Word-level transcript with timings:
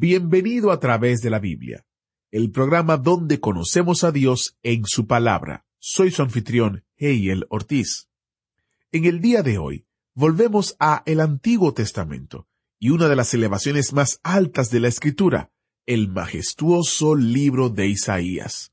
Bienvenido 0.00 0.70
a 0.70 0.78
través 0.78 1.22
de 1.22 1.30
la 1.30 1.40
Biblia, 1.40 1.84
el 2.30 2.52
programa 2.52 2.98
donde 2.98 3.40
conocemos 3.40 4.04
a 4.04 4.12
Dios 4.12 4.56
en 4.62 4.84
su 4.84 5.08
palabra. 5.08 5.66
Soy 5.80 6.12
su 6.12 6.22
anfitrión, 6.22 6.84
Heiel 6.98 7.46
Ortiz. 7.50 8.08
En 8.92 9.06
el 9.06 9.20
día 9.20 9.42
de 9.42 9.58
hoy, 9.58 9.88
volvemos 10.14 10.76
a 10.78 11.02
el 11.04 11.18
Antiguo 11.18 11.74
Testamento 11.74 12.46
y 12.78 12.90
una 12.90 13.08
de 13.08 13.16
las 13.16 13.34
elevaciones 13.34 13.92
más 13.92 14.20
altas 14.22 14.70
de 14.70 14.78
la 14.78 14.86
Escritura, 14.86 15.50
el 15.84 16.06
majestuoso 16.06 17.16
libro 17.16 17.68
de 17.68 17.88
Isaías. 17.88 18.72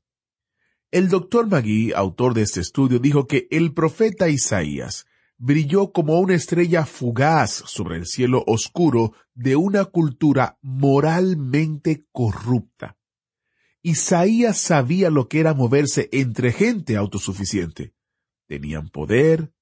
El 0.92 1.08
doctor 1.08 1.48
Magui, 1.48 1.92
autor 1.92 2.34
de 2.34 2.42
este 2.42 2.60
estudio, 2.60 3.00
dijo 3.00 3.26
que 3.26 3.48
el 3.50 3.74
profeta 3.74 4.28
Isaías 4.28 5.06
brilló 5.38 5.92
como 5.92 6.18
una 6.20 6.34
estrella 6.34 6.86
fugaz 6.86 7.50
sobre 7.66 7.96
el 7.96 8.06
cielo 8.06 8.42
oscuro 8.46 9.12
de 9.34 9.56
una 9.56 9.84
cultura 9.84 10.58
moralmente 10.62 12.06
corrupta. 12.12 12.96
Isaías 13.82 14.58
sabía 14.58 15.10
lo 15.10 15.28
que 15.28 15.40
era 15.40 15.54
moverse 15.54 16.08
entre 16.12 16.52
gente 16.52 16.96
autosuficiente. 16.96 17.94
Tenían 18.46 18.88
poder, 18.88 19.52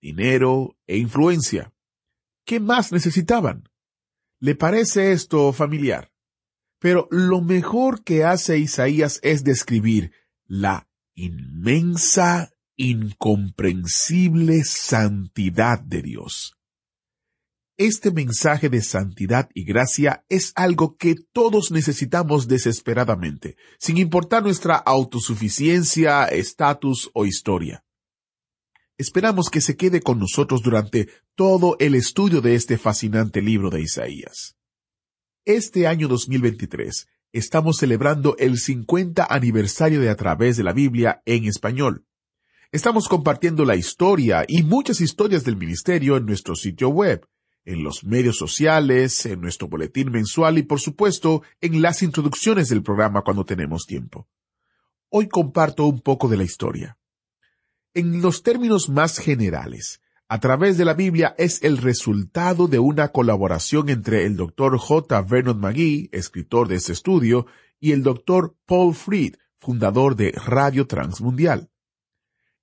dinero 0.00 0.76
e 0.86 0.98
influencia. 0.98 1.72
¿Qué 2.44 2.60
más 2.60 2.92
necesitaban? 2.92 3.68
¿Le 4.40 4.56
parece 4.56 5.12
esto 5.12 5.52
familiar? 5.52 6.12
Pero 6.80 7.06
lo 7.10 7.40
mejor 7.40 8.02
que 8.02 8.24
hace 8.24 8.58
Isaías 8.58 9.20
es 9.22 9.44
describir 9.44 10.12
la 10.46 10.88
inmensa, 11.14 12.51
incomprensible 12.82 14.64
santidad 14.64 15.78
de 15.78 16.02
Dios. 16.02 16.58
Este 17.76 18.10
mensaje 18.10 18.68
de 18.68 18.82
santidad 18.82 19.48
y 19.54 19.62
gracia 19.64 20.24
es 20.28 20.52
algo 20.56 20.96
que 20.96 21.14
todos 21.32 21.70
necesitamos 21.70 22.48
desesperadamente, 22.48 23.56
sin 23.78 23.98
importar 23.98 24.42
nuestra 24.42 24.74
autosuficiencia, 24.74 26.24
estatus 26.24 27.08
o 27.14 27.24
historia. 27.24 27.84
Esperamos 28.98 29.48
que 29.48 29.60
se 29.60 29.76
quede 29.76 30.00
con 30.00 30.18
nosotros 30.18 30.60
durante 30.62 31.08
todo 31.36 31.76
el 31.78 31.94
estudio 31.94 32.40
de 32.40 32.56
este 32.56 32.78
fascinante 32.78 33.42
libro 33.42 33.70
de 33.70 33.82
Isaías. 33.82 34.56
Este 35.44 35.86
año 35.86 36.08
2023 36.08 37.06
estamos 37.32 37.76
celebrando 37.76 38.36
el 38.38 38.58
50 38.58 39.24
aniversario 39.24 40.00
de 40.00 40.10
A 40.10 40.16
través 40.16 40.56
de 40.56 40.64
la 40.64 40.72
Biblia 40.72 41.22
en 41.26 41.44
español. 41.44 42.06
Estamos 42.72 43.06
compartiendo 43.06 43.66
la 43.66 43.76
historia 43.76 44.46
y 44.48 44.62
muchas 44.62 45.02
historias 45.02 45.44
del 45.44 45.58
ministerio 45.58 46.16
en 46.16 46.24
nuestro 46.24 46.56
sitio 46.56 46.88
web, 46.88 47.28
en 47.66 47.84
los 47.84 48.02
medios 48.02 48.38
sociales, 48.38 49.26
en 49.26 49.42
nuestro 49.42 49.68
boletín 49.68 50.10
mensual 50.10 50.56
y 50.56 50.62
por 50.62 50.80
supuesto 50.80 51.42
en 51.60 51.82
las 51.82 52.02
introducciones 52.02 52.70
del 52.70 52.82
programa 52.82 53.20
cuando 53.24 53.44
tenemos 53.44 53.84
tiempo. 53.84 54.26
Hoy 55.10 55.28
comparto 55.28 55.84
un 55.84 56.00
poco 56.00 56.28
de 56.28 56.38
la 56.38 56.44
historia. 56.44 56.96
En 57.92 58.22
los 58.22 58.42
términos 58.42 58.88
más 58.88 59.18
generales, 59.18 60.00
a 60.26 60.40
través 60.40 60.78
de 60.78 60.86
la 60.86 60.94
Biblia 60.94 61.34
es 61.36 61.62
el 61.62 61.76
resultado 61.76 62.68
de 62.68 62.78
una 62.78 63.08
colaboración 63.08 63.90
entre 63.90 64.24
el 64.24 64.34
Dr. 64.34 64.78
J. 64.78 65.20
Vernon 65.20 65.60
McGee, 65.60 66.08
escritor 66.10 66.68
de 66.68 66.76
este 66.76 66.92
estudio, 66.92 67.44
y 67.78 67.92
el 67.92 68.02
Dr. 68.02 68.56
Paul 68.64 68.94
Fried, 68.94 69.34
fundador 69.58 70.16
de 70.16 70.32
Radio 70.32 70.86
Transmundial. 70.86 71.68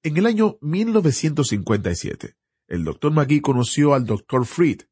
En 0.01 0.15
el 0.15 0.27
año 0.27 0.57
1957, 0.61 2.37
el 2.69 2.85
Dr. 2.85 3.11
McGee 3.11 3.41
conoció 3.41 3.93
al 3.93 4.05
Dr. 4.05 4.45
Fried. 4.45 4.83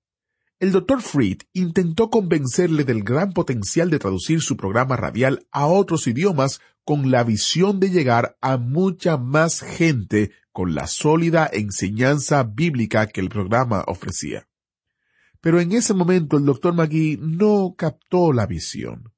El 0.59 0.73
Dr. 0.73 1.01
Fried 1.01 1.43
intentó 1.53 2.09
convencerle 2.09 2.83
del 2.83 3.03
gran 3.03 3.31
potencial 3.31 3.89
de 3.89 3.99
traducir 3.99 4.41
su 4.41 4.57
programa 4.57 4.97
radial 4.97 5.47
a 5.51 5.65
otros 5.65 6.07
idiomas 6.07 6.59
con 6.83 7.09
la 7.09 7.23
visión 7.23 7.79
de 7.79 7.89
llegar 7.89 8.37
a 8.41 8.57
mucha 8.57 9.15
más 9.15 9.61
gente 9.61 10.31
con 10.51 10.75
la 10.75 10.87
sólida 10.87 11.49
enseñanza 11.53 12.43
bíblica 12.43 13.07
que 13.07 13.21
el 13.21 13.29
programa 13.29 13.85
ofrecía. 13.87 14.49
Pero 15.39 15.61
en 15.61 15.71
ese 15.71 15.93
momento 15.93 16.35
el 16.35 16.43
Dr. 16.43 16.73
McGee 16.73 17.17
no 17.21 17.75
captó 17.77 18.33
la 18.33 18.45
visión. 18.45 19.13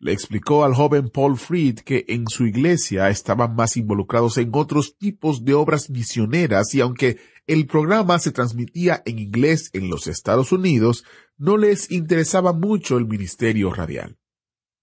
Le 0.00 0.12
explicó 0.12 0.64
al 0.64 0.74
joven 0.74 1.08
Paul 1.08 1.36
Fried 1.36 1.80
que 1.80 2.04
en 2.08 2.28
su 2.28 2.46
iglesia 2.46 3.10
estaban 3.10 3.56
más 3.56 3.76
involucrados 3.76 4.38
en 4.38 4.50
otros 4.52 4.96
tipos 4.96 5.44
de 5.44 5.54
obras 5.54 5.90
misioneras 5.90 6.72
y 6.74 6.80
aunque 6.80 7.18
el 7.48 7.66
programa 7.66 8.20
se 8.20 8.30
transmitía 8.30 9.02
en 9.06 9.18
inglés 9.18 9.70
en 9.72 9.90
los 9.90 10.06
Estados 10.06 10.52
Unidos, 10.52 11.04
no 11.36 11.56
les 11.56 11.90
interesaba 11.90 12.52
mucho 12.52 12.96
el 12.98 13.06
ministerio 13.06 13.72
radial. 13.72 14.18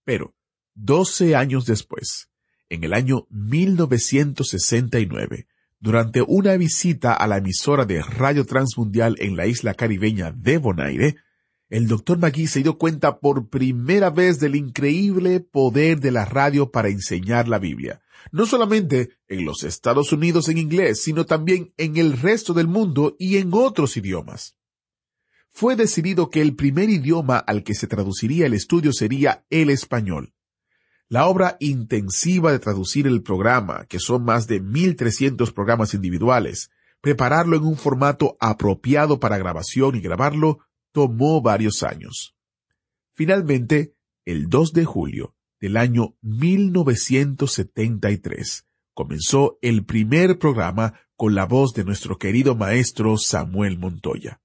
Pero, 0.03 0.35
doce 0.73 1.33
años 1.35 1.65
después, 1.65 2.29
en 2.69 2.83
el 2.83 2.93
año 2.93 3.27
1969, 3.29 5.47
durante 5.79 6.21
una 6.21 6.57
visita 6.57 7.13
a 7.13 7.25
la 7.27 7.37
emisora 7.37 7.85
de 7.85 8.01
Radio 8.01 8.45
Transmundial 8.45 9.15
en 9.19 9.37
la 9.37 9.45
isla 9.45 9.75
caribeña 9.75 10.31
de 10.31 10.57
Bonaire, 10.57 11.17
el 11.69 11.87
doctor 11.87 12.19
Magui 12.19 12.47
se 12.47 12.61
dio 12.61 12.77
cuenta 12.77 13.19
por 13.19 13.49
primera 13.49 14.09
vez 14.09 14.39
del 14.39 14.55
increíble 14.55 15.39
poder 15.39 15.99
de 15.99 16.11
la 16.11 16.25
radio 16.25 16.71
para 16.71 16.89
enseñar 16.89 17.47
la 17.47 17.57
Biblia, 17.57 18.01
no 18.31 18.45
solamente 18.45 19.17
en 19.27 19.45
los 19.45 19.63
Estados 19.63 20.11
Unidos 20.11 20.47
en 20.49 20.57
inglés, 20.57 21.01
sino 21.01 21.25
también 21.25 21.73
en 21.77 21.97
el 21.97 22.17
resto 22.17 22.53
del 22.53 22.67
mundo 22.67 23.15
y 23.17 23.37
en 23.37 23.49
otros 23.53 23.97
idiomas. 23.97 24.55
Fue 25.51 25.75
decidido 25.75 26.29
que 26.29 26.41
el 26.41 26.55
primer 26.55 26.89
idioma 26.89 27.37
al 27.37 27.63
que 27.63 27.73
se 27.73 27.87
traduciría 27.87 28.45
el 28.45 28.53
estudio 28.53 28.91
sería 28.91 29.45
el 29.49 29.69
español. 29.69 30.33
La 31.07 31.27
obra 31.27 31.55
intensiva 31.59 32.51
de 32.51 32.59
traducir 32.59 33.07
el 33.07 33.23
programa, 33.23 33.85
que 33.85 33.99
son 33.99 34.23
más 34.23 34.47
de 34.47 34.61
1.300 34.61 35.53
programas 35.53 35.93
individuales, 35.93 36.71
prepararlo 36.99 37.55
en 37.55 37.63
un 37.63 37.77
formato 37.77 38.35
apropiado 38.39 39.19
para 39.19 39.37
grabación 39.37 39.95
y 39.95 40.01
grabarlo, 40.01 40.59
tomó 40.95 41.41
varios 41.41 41.83
años. 41.83 42.35
Finalmente, 43.13 43.94
el 44.23 44.47
2 44.47 44.72
de 44.72 44.85
julio 44.85 45.35
del 45.59 45.75
año 45.75 46.16
1973, 46.22 48.66
comenzó 48.94 49.59
el 49.61 49.83
primer 49.83 50.39
programa 50.39 50.97
con 51.17 51.35
la 51.35 51.45
voz 51.45 51.73
de 51.73 51.83
nuestro 51.83 52.17
querido 52.17 52.56
maestro 52.56 53.17
Samuel 53.17 53.78
Montoya. 53.78 54.41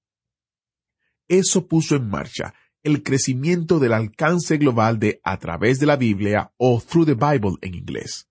Eso 1.28 1.68
puso 1.68 1.94
en 1.94 2.08
marcha 2.08 2.52
el 2.82 3.04
crecimiento 3.04 3.78
del 3.78 3.92
alcance 3.92 4.56
global 4.56 4.98
de 4.98 5.20
A 5.22 5.38
través 5.38 5.78
de 5.78 5.86
la 5.86 5.94
Biblia 5.94 6.52
o 6.56 6.80
Through 6.80 7.06
the 7.06 7.14
Bible 7.14 7.58
en 7.60 7.76
inglés. 7.76 8.28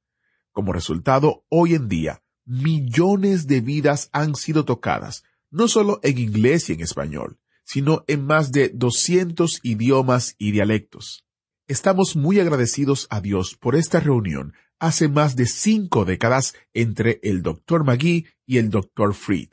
Como 0.51 0.73
resultado, 0.73 1.45
hoy 1.47 1.75
en 1.75 1.87
día, 1.87 2.21
millones 2.43 3.47
de 3.47 3.61
vidas 3.61 4.09
han 4.11 4.35
sido 4.35 4.65
tocadas, 4.65 5.23
no 5.49 5.69
solo 5.69 6.01
en 6.03 6.17
inglés 6.17 6.69
y 6.69 6.73
en 6.73 6.81
español, 6.81 7.39
sino 7.69 8.03
en 8.07 8.25
más 8.25 8.51
de 8.51 8.69
200 8.69 9.59
idiomas 9.61 10.33
y 10.39 10.49
dialectos. 10.49 11.23
Estamos 11.67 12.15
muy 12.15 12.39
agradecidos 12.39 13.05
a 13.11 13.21
Dios 13.21 13.55
por 13.55 13.75
esta 13.75 13.99
reunión 13.99 14.55
hace 14.79 15.07
más 15.07 15.35
de 15.35 15.45
cinco 15.45 16.03
décadas 16.03 16.55
entre 16.73 17.19
el 17.21 17.43
Dr. 17.43 17.83
McGee 17.83 18.25
y 18.47 18.57
el 18.57 18.71
Dr. 18.71 19.13
Fried, 19.13 19.49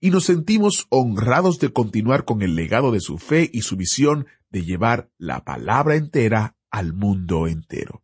y 0.00 0.08
nos 0.08 0.24
sentimos 0.24 0.86
honrados 0.88 1.58
de 1.58 1.70
continuar 1.70 2.24
con 2.24 2.40
el 2.40 2.54
legado 2.54 2.90
de 2.90 3.00
su 3.00 3.18
fe 3.18 3.50
y 3.52 3.60
su 3.60 3.76
visión 3.76 4.28
de 4.48 4.64
llevar 4.64 5.10
la 5.18 5.44
palabra 5.44 5.96
entera 5.96 6.56
al 6.70 6.94
mundo 6.94 7.48
entero. 7.48 8.02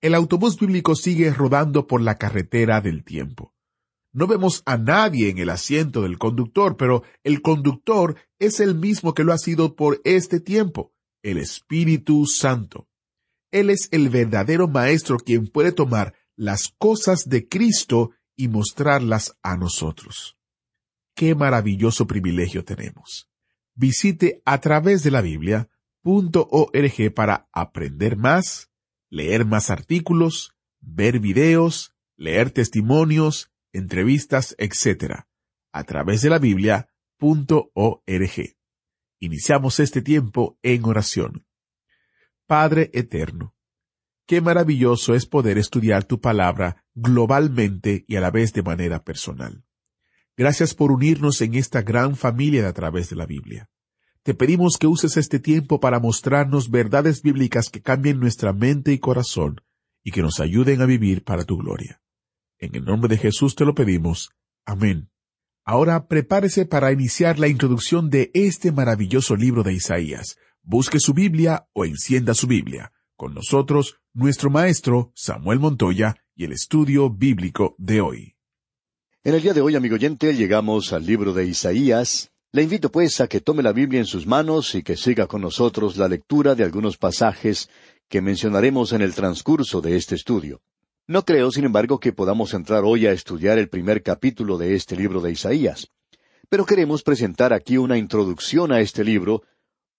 El 0.00 0.14
autobús 0.14 0.56
bíblico 0.56 0.94
sigue 0.94 1.32
rodando 1.32 1.88
por 1.88 2.00
la 2.00 2.16
carretera 2.16 2.80
del 2.80 3.02
tiempo. 3.02 3.52
No 4.12 4.26
vemos 4.26 4.62
a 4.66 4.76
nadie 4.76 5.30
en 5.30 5.38
el 5.38 5.48
asiento 5.48 6.02
del 6.02 6.18
conductor, 6.18 6.76
pero 6.76 7.02
el 7.24 7.40
conductor 7.40 8.16
es 8.38 8.60
el 8.60 8.74
mismo 8.74 9.14
que 9.14 9.24
lo 9.24 9.32
ha 9.32 9.38
sido 9.38 9.74
por 9.74 10.00
este 10.04 10.38
tiempo, 10.38 10.92
el 11.22 11.38
Espíritu 11.38 12.26
Santo. 12.26 12.88
Él 13.50 13.70
es 13.70 13.88
el 13.90 14.10
verdadero 14.10 14.68
Maestro 14.68 15.16
quien 15.18 15.46
puede 15.46 15.72
tomar 15.72 16.14
las 16.36 16.68
cosas 16.78 17.28
de 17.28 17.48
Cristo 17.48 18.10
y 18.36 18.48
mostrarlas 18.48 19.36
a 19.42 19.56
nosotros. 19.56 20.36
Qué 21.14 21.34
maravilloso 21.34 22.06
privilegio 22.06 22.64
tenemos. 22.64 23.28
visite 23.74 24.42
a 24.44 24.60
través 24.60 25.02
de 25.02 25.10
la 25.10 25.22
Biblia 25.22 25.68
.org 26.04 27.14
para 27.14 27.48
aprender 27.52 28.16
más, 28.16 28.70
leer 29.08 29.46
más 29.46 29.70
artículos, 29.70 30.54
ver 30.80 31.20
videos, 31.20 31.94
leer 32.16 32.50
testimonios, 32.50 33.51
entrevistas, 33.72 34.54
etc. 34.58 35.24
a 35.72 35.84
través 35.84 36.22
de 36.22 36.30
la 36.30 36.38
Biblia.org. 36.38 36.86
Iniciamos 39.18 39.80
este 39.80 40.02
tiempo 40.02 40.58
en 40.62 40.84
oración. 40.84 41.46
Padre 42.46 42.90
eterno, 42.92 43.54
qué 44.26 44.40
maravilloso 44.40 45.14
es 45.14 45.26
poder 45.26 45.58
estudiar 45.58 46.04
tu 46.04 46.20
palabra 46.20 46.84
globalmente 46.94 48.04
y 48.06 48.16
a 48.16 48.20
la 48.20 48.30
vez 48.30 48.52
de 48.52 48.62
manera 48.62 49.04
personal. 49.04 49.64
Gracias 50.36 50.74
por 50.74 50.90
unirnos 50.90 51.40
en 51.40 51.54
esta 51.54 51.82
gran 51.82 52.16
familia 52.16 52.62
de 52.62 52.68
a 52.68 52.72
través 52.72 53.08
de 53.10 53.16
la 53.16 53.26
Biblia. 53.26 53.70
Te 54.22 54.34
pedimos 54.34 54.76
que 54.78 54.86
uses 54.86 55.16
este 55.16 55.38
tiempo 55.38 55.80
para 55.80 55.98
mostrarnos 55.98 56.70
verdades 56.70 57.22
bíblicas 57.22 57.70
que 57.70 57.82
cambien 57.82 58.20
nuestra 58.20 58.52
mente 58.52 58.92
y 58.92 58.98
corazón 58.98 59.60
y 60.04 60.10
que 60.10 60.22
nos 60.22 60.40
ayuden 60.40 60.82
a 60.82 60.86
vivir 60.86 61.24
para 61.24 61.44
tu 61.44 61.56
gloria. 61.56 62.01
En 62.62 62.76
el 62.76 62.84
nombre 62.84 63.08
de 63.08 63.18
Jesús 63.20 63.56
te 63.56 63.64
lo 63.64 63.74
pedimos. 63.74 64.30
Amén. 64.64 65.10
Ahora 65.64 66.06
prepárese 66.06 66.64
para 66.64 66.92
iniciar 66.92 67.40
la 67.40 67.48
introducción 67.48 68.08
de 68.08 68.30
este 68.34 68.70
maravilloso 68.70 69.34
libro 69.34 69.64
de 69.64 69.72
Isaías. 69.72 70.36
Busque 70.62 71.00
su 71.00 71.12
Biblia 71.12 71.66
o 71.72 71.84
encienda 71.84 72.34
su 72.34 72.46
Biblia. 72.46 72.92
Con 73.16 73.34
nosotros, 73.34 73.96
nuestro 74.14 74.48
maestro 74.48 75.10
Samuel 75.16 75.58
Montoya 75.58 76.14
y 76.36 76.44
el 76.44 76.52
estudio 76.52 77.10
bíblico 77.10 77.74
de 77.78 78.00
hoy. 78.00 78.36
En 79.24 79.34
el 79.34 79.42
día 79.42 79.54
de 79.54 79.60
hoy, 79.60 79.74
amigo 79.74 79.96
oyente, 79.96 80.32
llegamos 80.32 80.92
al 80.92 81.04
libro 81.04 81.32
de 81.32 81.44
Isaías. 81.46 82.30
Le 82.52 82.62
invito 82.62 82.92
pues 82.92 83.20
a 83.20 83.26
que 83.26 83.40
tome 83.40 83.64
la 83.64 83.72
Biblia 83.72 83.98
en 83.98 84.06
sus 84.06 84.24
manos 84.24 84.76
y 84.76 84.84
que 84.84 84.96
siga 84.96 85.26
con 85.26 85.40
nosotros 85.40 85.96
la 85.96 86.06
lectura 86.06 86.54
de 86.54 86.62
algunos 86.62 86.96
pasajes 86.96 87.68
que 88.08 88.22
mencionaremos 88.22 88.92
en 88.92 89.02
el 89.02 89.16
transcurso 89.16 89.80
de 89.80 89.96
este 89.96 90.14
estudio. 90.14 90.62
No 91.08 91.24
creo, 91.24 91.50
sin 91.50 91.64
embargo, 91.64 91.98
que 91.98 92.12
podamos 92.12 92.54
entrar 92.54 92.84
hoy 92.84 93.06
a 93.06 93.12
estudiar 93.12 93.58
el 93.58 93.68
primer 93.68 94.02
capítulo 94.02 94.56
de 94.56 94.76
este 94.76 94.94
libro 94.94 95.20
de 95.20 95.32
Isaías. 95.32 95.88
Pero 96.48 96.64
queremos 96.64 97.02
presentar 97.02 97.52
aquí 97.52 97.76
una 97.76 97.98
introducción 97.98 98.72
a 98.72 98.80
este 98.80 99.02
libro 99.02 99.42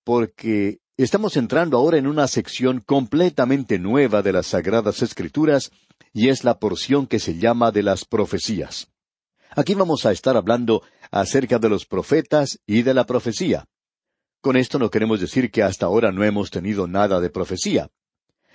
porque 0.06 0.80
estamos 0.96 1.36
entrando 1.36 1.78
ahora 1.78 1.98
en 1.98 2.08
una 2.08 2.28
sección 2.28 2.80
completamente 2.80 3.80
nueva 3.80 4.22
de 4.22 4.32
las 4.32 4.48
Sagradas 4.48 5.02
Escrituras 5.02 5.72
y 6.14 6.30
es 6.30 6.46
la 6.46 6.58
porción 6.58 7.06
que 7.08 7.20
se 7.20 7.38
llama 7.38 7.72
de 7.72 7.84
las 7.84 8.06
profecías. 8.06 8.88
Aquí 9.56 9.74
vamos 9.74 10.06
a 10.06 10.12
estar 10.12 10.38
hablando 10.38 10.84
acerca 11.12 11.60
de 11.60 11.70
los 11.70 11.86
profetas 11.86 12.60
y 12.66 12.84
de 12.84 12.94
la 12.94 13.06
profecía. 13.06 13.66
Con 14.42 14.56
esto 14.56 14.80
no 14.80 14.90
queremos 14.90 15.20
decir 15.20 15.52
que 15.52 15.64
hasta 15.64 15.86
ahora 15.86 16.12
no 16.12 16.24
hemos 16.24 16.50
tenido 16.50 16.88
nada 16.88 17.20
de 17.20 17.30
profecía. 17.30 17.90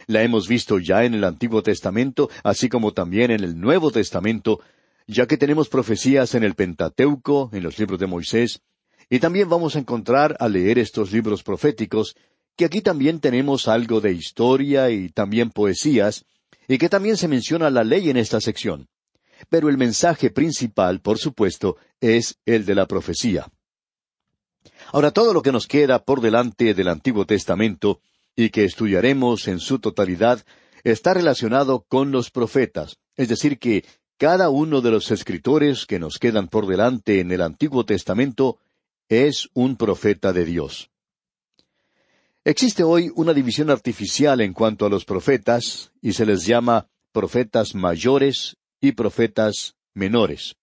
La 0.08 0.22
hemos 0.22 0.49
visto 0.49 0.78
ya 0.78 1.05
en 1.05 1.12
el 1.12 1.22
Antiguo 1.22 1.62
Testamento, 1.62 2.31
así 2.43 2.70
como 2.70 2.94
también 2.94 3.31
en 3.31 3.44
el 3.44 3.60
Nuevo 3.60 3.90
Testamento, 3.90 4.58
ya 5.06 5.26
que 5.26 5.37
tenemos 5.37 5.69
profecías 5.69 6.34
en 6.34 6.44
el 6.44 6.55
Pentateuco, 6.55 7.50
en 7.52 7.62
los 7.62 7.78
libros 7.78 8.00
de 8.00 8.06
Moisés, 8.06 8.62
y 9.10 9.19
también 9.19 9.50
vamos 9.50 9.76
a 9.76 9.81
encontrar 9.81 10.34
al 10.40 10.55
leer 10.55 10.78
estos 10.78 11.12
libros 11.12 11.43
proféticos, 11.43 12.16
que 12.56 12.64
aquí 12.64 12.81
también 12.81 13.20
tenemos 13.20 13.69
algo 13.69 14.00
de 14.00 14.12
historia 14.12 14.88
y 14.88 15.10
también 15.10 15.50
poesías, 15.50 16.25
y 16.66 16.78
que 16.78 16.88
también 16.88 17.19
se 17.19 17.28
menciona 17.28 17.69
la 17.69 17.84
ley 17.84 18.08
en 18.08 18.16
esta 18.16 18.40
sección. 18.40 18.88
Pero 19.50 19.69
el 19.69 19.76
mensaje 19.76 20.31
principal, 20.31 21.00
por 21.02 21.19
supuesto, 21.19 21.76
es 22.00 22.38
el 22.46 22.64
de 22.64 22.75
la 22.75 22.87
profecía. 22.87 23.46
Ahora, 24.90 25.10
todo 25.10 25.34
lo 25.34 25.43
que 25.43 25.52
nos 25.52 25.66
queda 25.66 26.02
por 26.02 26.22
delante 26.22 26.72
del 26.72 26.88
Antiguo 26.88 27.26
Testamento 27.26 28.00
y 28.38 28.50
que 28.50 28.62
estudiaremos 28.62 29.49
en 29.49 29.58
su 29.58 29.81
totalidad 29.81 30.44
está 30.85 31.12
relacionado 31.12 31.85
con 31.88 32.12
los 32.12 32.31
profetas, 32.31 32.96
es 33.17 33.29
decir, 33.29 33.58
que 33.58 33.85
cada 34.17 34.49
uno 34.49 34.81
de 34.81 34.93
los 34.93 35.11
escritores 35.11 35.87
que 35.87 35.99
nos 35.99 36.19
quedan 36.19 36.46
por 36.46 36.69
delante 36.69 37.19
en 37.19 37.32
el 37.32 37.43
Antiguo 37.43 37.85
Testamento 37.85 38.58
es 39.08 39.49
un 39.55 39.76
profeta 39.76 40.32
de 40.32 40.44
Dios. 40.44 40.88
Existe 42.44 42.85
hoy 42.85 43.11
una 43.17 43.35
división 43.35 43.70
artificial 43.70 44.41
en 44.41 44.52
cuanto 44.52 44.87
a 44.87 44.88
los 44.88 45.05
profetas, 45.05 45.91
y 46.00 46.12
se 46.12 46.25
les 46.25 46.46
llama 46.46 46.87
profetas 47.11 47.75
mayores 47.75 48.56
y 48.81 48.93
profetas 48.93 49.75
menores. 49.94 50.55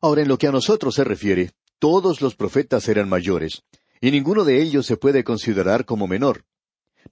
Ahora, 0.00 0.22
en 0.22 0.28
lo 0.28 0.38
que 0.38 0.46
a 0.46 0.52
nosotros 0.52 0.94
se 0.94 1.02
refiere, 1.02 1.50
todos 1.80 2.20
los 2.20 2.36
profetas 2.36 2.86
eran 2.88 3.08
mayores, 3.08 3.64
y 4.00 4.12
ninguno 4.12 4.44
de 4.44 4.62
ellos 4.62 4.86
se 4.86 4.96
puede 4.96 5.24
considerar 5.24 5.86
como 5.86 6.06
menor 6.06 6.44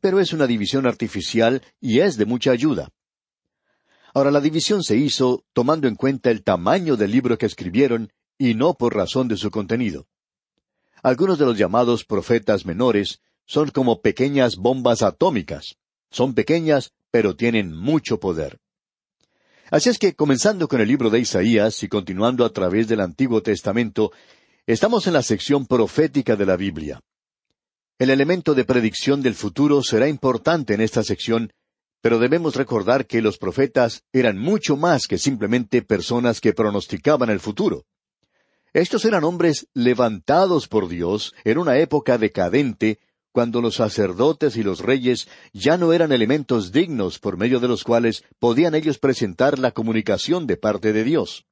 pero 0.01 0.21
es 0.21 0.33
una 0.33 0.47
división 0.47 0.87
artificial 0.87 1.63
y 1.81 2.01
es 2.01 2.17
de 2.17 2.27
mucha 2.27 2.51
ayuda. 2.51 2.91
Ahora 4.15 4.31
la 4.31 4.41
división 4.41 4.83
se 4.83 4.97
hizo 4.97 5.45
tomando 5.53 5.89
en 5.89 5.95
cuenta 5.95 6.31
el 6.31 6.43
tamaño 6.43 6.97
del 6.97 7.11
libro 7.11 7.39
que 7.39 7.47
escribieron 7.47 8.13
y 8.39 8.55
no 8.55 8.75
por 8.75 8.95
razón 8.95 9.29
de 9.29 9.37
su 9.37 9.51
contenido. 9.51 10.07
Algunos 11.03 11.39
de 11.39 11.47
los 11.47 11.57
llamados 11.57 12.05
profetas 12.05 12.67
menores 12.67 13.21
son 13.47 13.71
como 13.71 14.03
pequeñas 14.03 14.57
bombas 14.57 15.03
atómicas. 15.03 15.77
Son 16.11 16.35
pequeñas, 16.35 16.93
pero 17.11 17.35
tienen 17.37 17.75
mucho 17.75 18.21
poder. 18.21 18.59
Así 19.71 19.89
es 19.89 19.99
que, 19.99 20.15
comenzando 20.15 20.69
con 20.69 20.81
el 20.81 20.89
libro 20.89 21.09
de 21.09 21.19
Isaías 21.19 21.83
y 21.83 21.89
continuando 21.89 22.45
a 22.45 22.53
través 22.53 22.89
del 22.89 23.01
Antiguo 23.01 23.43
Testamento, 23.43 24.13
estamos 24.67 25.07
en 25.07 25.15
la 25.15 25.23
sección 25.23 25.67
profética 25.67 26.37
de 26.37 26.47
la 26.47 26.57
Biblia. 26.57 27.01
El 27.99 28.11
elemento 28.11 28.55
de 28.55 28.65
predicción 28.65 29.23
del 29.23 29.35
futuro 29.35 29.83
será 29.83 30.09
importante 30.09 30.75
en 30.75 30.81
esta 30.81 31.03
sección, 31.03 31.53
pero 32.01 32.19
debemos 32.19 32.57
recordar 32.57 33.07
que 33.07 33.23
los 33.23 33.39
profetas 33.39 34.03
eran 34.13 34.39
mucho 34.39 34.77
más 34.77 35.07
que 35.07 35.19
simplemente 35.19 35.83
personas 35.83 36.41
que 36.41 36.53
pronosticaban 36.53 37.31
el 37.31 37.39
futuro. 37.39 37.85
Estos 38.73 39.05
eran 39.05 39.23
hombres 39.23 39.69
levantados 39.75 40.67
por 40.67 40.89
Dios 40.89 41.35
en 41.45 41.59
una 41.59 41.79
época 41.79 42.19
decadente, 42.19 42.99
cuando 43.31 43.61
los 43.61 43.77
sacerdotes 43.77 44.57
y 44.57 44.63
los 44.63 44.81
reyes 44.81 45.29
ya 45.53 45.77
no 45.77 45.93
eran 45.93 46.11
elementos 46.13 46.73
dignos 46.73 47.19
por 47.19 47.37
medio 47.37 47.61
de 47.61 47.69
los 47.69 47.85
cuales 47.85 48.25
podían 48.39 48.75
ellos 48.75 48.99
presentar 48.99 49.59
la 49.59 49.73
comunicación 49.73 50.47
de 50.47 50.57
parte 50.57 50.93
de 50.93 51.05
Dios. 51.05 51.47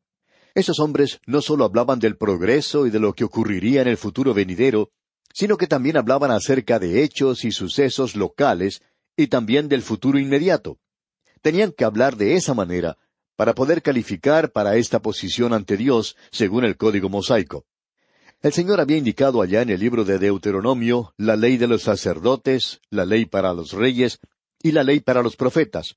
Esos 0.54 0.80
hombres 0.80 1.20
no 1.26 1.42
solo 1.42 1.64
hablaban 1.64 2.00
del 2.00 2.16
progreso 2.16 2.86
y 2.86 2.90
de 2.90 2.98
lo 2.98 3.12
que 3.12 3.24
ocurriría 3.24 3.82
en 3.82 3.88
el 3.88 3.96
futuro 3.96 4.34
venidero, 4.34 4.90
sino 5.32 5.56
que 5.56 5.66
también 5.66 5.96
hablaban 5.96 6.30
acerca 6.30 6.78
de 6.78 7.02
hechos 7.02 7.44
y 7.44 7.52
sucesos 7.52 8.16
locales 8.16 8.82
y 9.16 9.28
también 9.28 9.68
del 9.68 9.82
futuro 9.82 10.18
inmediato. 10.18 10.78
Tenían 11.42 11.72
que 11.72 11.84
hablar 11.84 12.16
de 12.16 12.34
esa 12.34 12.54
manera 12.54 12.98
para 13.36 13.54
poder 13.54 13.82
calificar 13.82 14.52
para 14.52 14.76
esta 14.76 15.00
posición 15.00 15.52
ante 15.54 15.76
Dios 15.76 16.16
según 16.30 16.64
el 16.64 16.76
código 16.76 17.08
mosaico. 17.08 17.64
El 18.42 18.52
Señor 18.52 18.80
había 18.80 18.96
indicado 18.96 19.42
allá 19.42 19.62
en 19.62 19.70
el 19.70 19.80
libro 19.80 20.04
de 20.04 20.18
Deuteronomio 20.18 21.14
la 21.16 21.36
ley 21.36 21.56
de 21.56 21.66
los 21.66 21.82
sacerdotes, 21.82 22.80
la 22.90 23.04
ley 23.04 23.26
para 23.26 23.52
los 23.52 23.72
reyes 23.72 24.20
y 24.62 24.72
la 24.72 24.82
ley 24.82 25.00
para 25.00 25.22
los 25.22 25.36
profetas. 25.36 25.96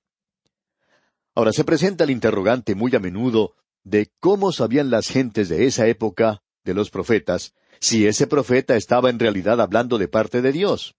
Ahora 1.35 1.51
se 1.51 1.63
presenta 1.63 2.03
el 2.03 2.11
interrogante 2.11 2.75
muy 2.75 2.95
a 2.95 2.99
menudo 2.99 3.55
de 3.83 4.11
cómo 4.19 4.51
sabían 4.51 4.89
las 4.89 5.07
gentes 5.07 5.49
de 5.49 5.65
esa 5.65 5.87
época, 5.87 6.43
de 6.63 6.73
los 6.73 6.89
profetas, 6.89 7.53
si 7.83 8.07
ese 8.07 8.27
profeta 8.27 8.77
estaba 8.77 9.09
en 9.09 9.19
realidad 9.19 9.59
hablando 9.59 9.97
de 9.97 10.07
parte 10.07 10.41
de 10.41 10.53
Dios. 10.53 10.95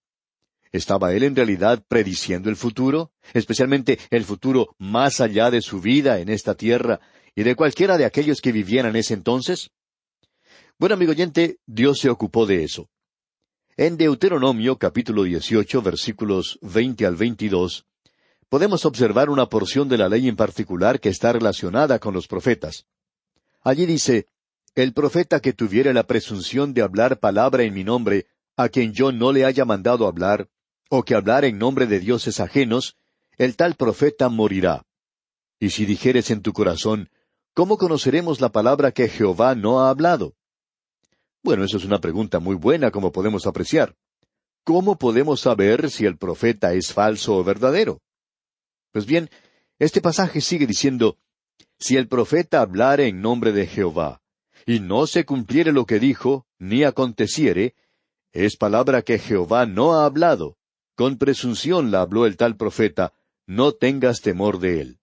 ¿Estaba 0.70 1.14
él 1.14 1.22
en 1.22 1.34
realidad 1.34 1.82
prediciendo 1.88 2.50
el 2.50 2.56
futuro, 2.56 3.10
especialmente 3.32 3.98
el 4.10 4.24
futuro 4.24 4.76
más 4.78 5.22
allá 5.22 5.50
de 5.50 5.62
su 5.62 5.80
vida 5.80 6.20
en 6.20 6.28
esta 6.28 6.54
tierra 6.54 7.00
y 7.34 7.42
de 7.42 7.56
cualquiera 7.56 7.96
de 7.96 8.04
aquellos 8.04 8.42
que 8.42 8.52
vivían 8.52 8.84
en 8.84 8.96
ese 8.96 9.14
entonces? 9.14 9.70
Bueno, 10.78 10.96
amigo 10.96 11.12
oyente, 11.12 11.56
Dios 11.64 12.00
se 12.00 12.10
ocupó 12.10 12.44
de 12.44 12.64
eso. 12.64 12.90
En 13.78 13.96
Deuteronomio 13.96 14.76
capítulo 14.76 15.22
18 15.22 15.80
versículos 15.80 16.58
20 16.60 17.06
al 17.06 17.16
22, 17.16 17.86
podemos 18.50 18.84
observar 18.84 19.30
una 19.30 19.46
porción 19.48 19.88
de 19.88 19.96
la 19.96 20.10
ley 20.10 20.28
en 20.28 20.36
particular 20.36 21.00
que 21.00 21.08
está 21.08 21.32
relacionada 21.32 21.98
con 21.98 22.12
los 22.12 22.26
profetas. 22.26 22.84
Allí 23.62 23.86
dice, 23.86 24.28
el 24.74 24.92
profeta 24.92 25.40
que 25.40 25.52
tuviere 25.52 25.94
la 25.94 26.04
presunción 26.04 26.74
de 26.74 26.82
hablar 26.82 27.20
palabra 27.20 27.62
en 27.62 27.74
mi 27.74 27.84
nombre, 27.84 28.26
a 28.56 28.68
quien 28.68 28.92
yo 28.92 29.12
no 29.12 29.32
le 29.32 29.44
haya 29.44 29.64
mandado 29.64 30.06
hablar, 30.06 30.48
o 30.90 31.04
que 31.04 31.14
hablar 31.14 31.44
en 31.44 31.58
nombre 31.58 31.86
de 31.86 32.00
dioses 32.00 32.40
ajenos, 32.40 32.96
el 33.36 33.56
tal 33.56 33.74
profeta 33.74 34.28
morirá. 34.28 34.84
Y 35.60 35.70
si 35.70 35.86
dijeres 35.86 36.30
en 36.30 36.42
tu 36.42 36.52
corazón, 36.52 37.08
¿cómo 37.54 37.78
conoceremos 37.78 38.40
la 38.40 38.50
palabra 38.50 38.90
que 38.90 39.08
Jehová 39.08 39.54
no 39.54 39.80
ha 39.80 39.90
hablado? 39.90 40.34
Bueno, 41.42 41.64
eso 41.64 41.76
es 41.76 41.84
una 41.84 42.00
pregunta 42.00 42.40
muy 42.40 42.56
buena, 42.56 42.90
como 42.90 43.12
podemos 43.12 43.46
apreciar. 43.46 43.94
¿Cómo 44.64 44.98
podemos 44.98 45.40
saber 45.40 45.90
si 45.90 46.06
el 46.06 46.16
profeta 46.16 46.72
es 46.72 46.92
falso 46.92 47.36
o 47.36 47.44
verdadero? 47.44 48.00
Pues 48.92 49.06
bien, 49.06 49.28
este 49.78 50.00
pasaje 50.00 50.40
sigue 50.40 50.66
diciendo, 50.66 51.18
si 51.78 51.96
el 51.96 52.08
profeta 52.08 52.60
hablare 52.60 53.06
en 53.06 53.20
nombre 53.20 53.52
de 53.52 53.66
Jehová, 53.66 54.22
y 54.66 54.80
no 54.80 55.06
se 55.06 55.24
cumpliere 55.24 55.72
lo 55.72 55.86
que 55.86 55.98
dijo, 55.98 56.46
ni 56.58 56.84
aconteciere, 56.84 57.74
Es 58.32 58.56
palabra 58.56 59.02
que 59.02 59.18
Jehová 59.18 59.64
no 59.64 59.94
ha 59.94 60.06
hablado. 60.06 60.56
Con 60.96 61.18
presunción 61.18 61.90
la 61.90 62.00
habló 62.00 62.26
el 62.26 62.36
tal 62.36 62.56
profeta, 62.56 63.12
no 63.46 63.72
tengas 63.72 64.20
temor 64.20 64.58
de 64.58 64.80
él. 64.80 64.98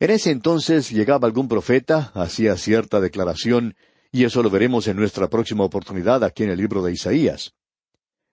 En 0.00 0.10
ese 0.10 0.30
entonces 0.30 0.90
llegaba 0.90 1.26
algún 1.26 1.48
profeta, 1.48 2.12
hacía 2.14 2.56
cierta 2.56 3.00
declaración, 3.00 3.74
y 4.12 4.24
eso 4.24 4.42
lo 4.42 4.50
veremos 4.50 4.86
en 4.86 4.96
nuestra 4.96 5.28
próxima 5.28 5.64
oportunidad 5.64 6.24
aquí 6.24 6.44
en 6.44 6.50
el 6.50 6.58
libro 6.58 6.82
de 6.82 6.92
Isaías. 6.92 7.54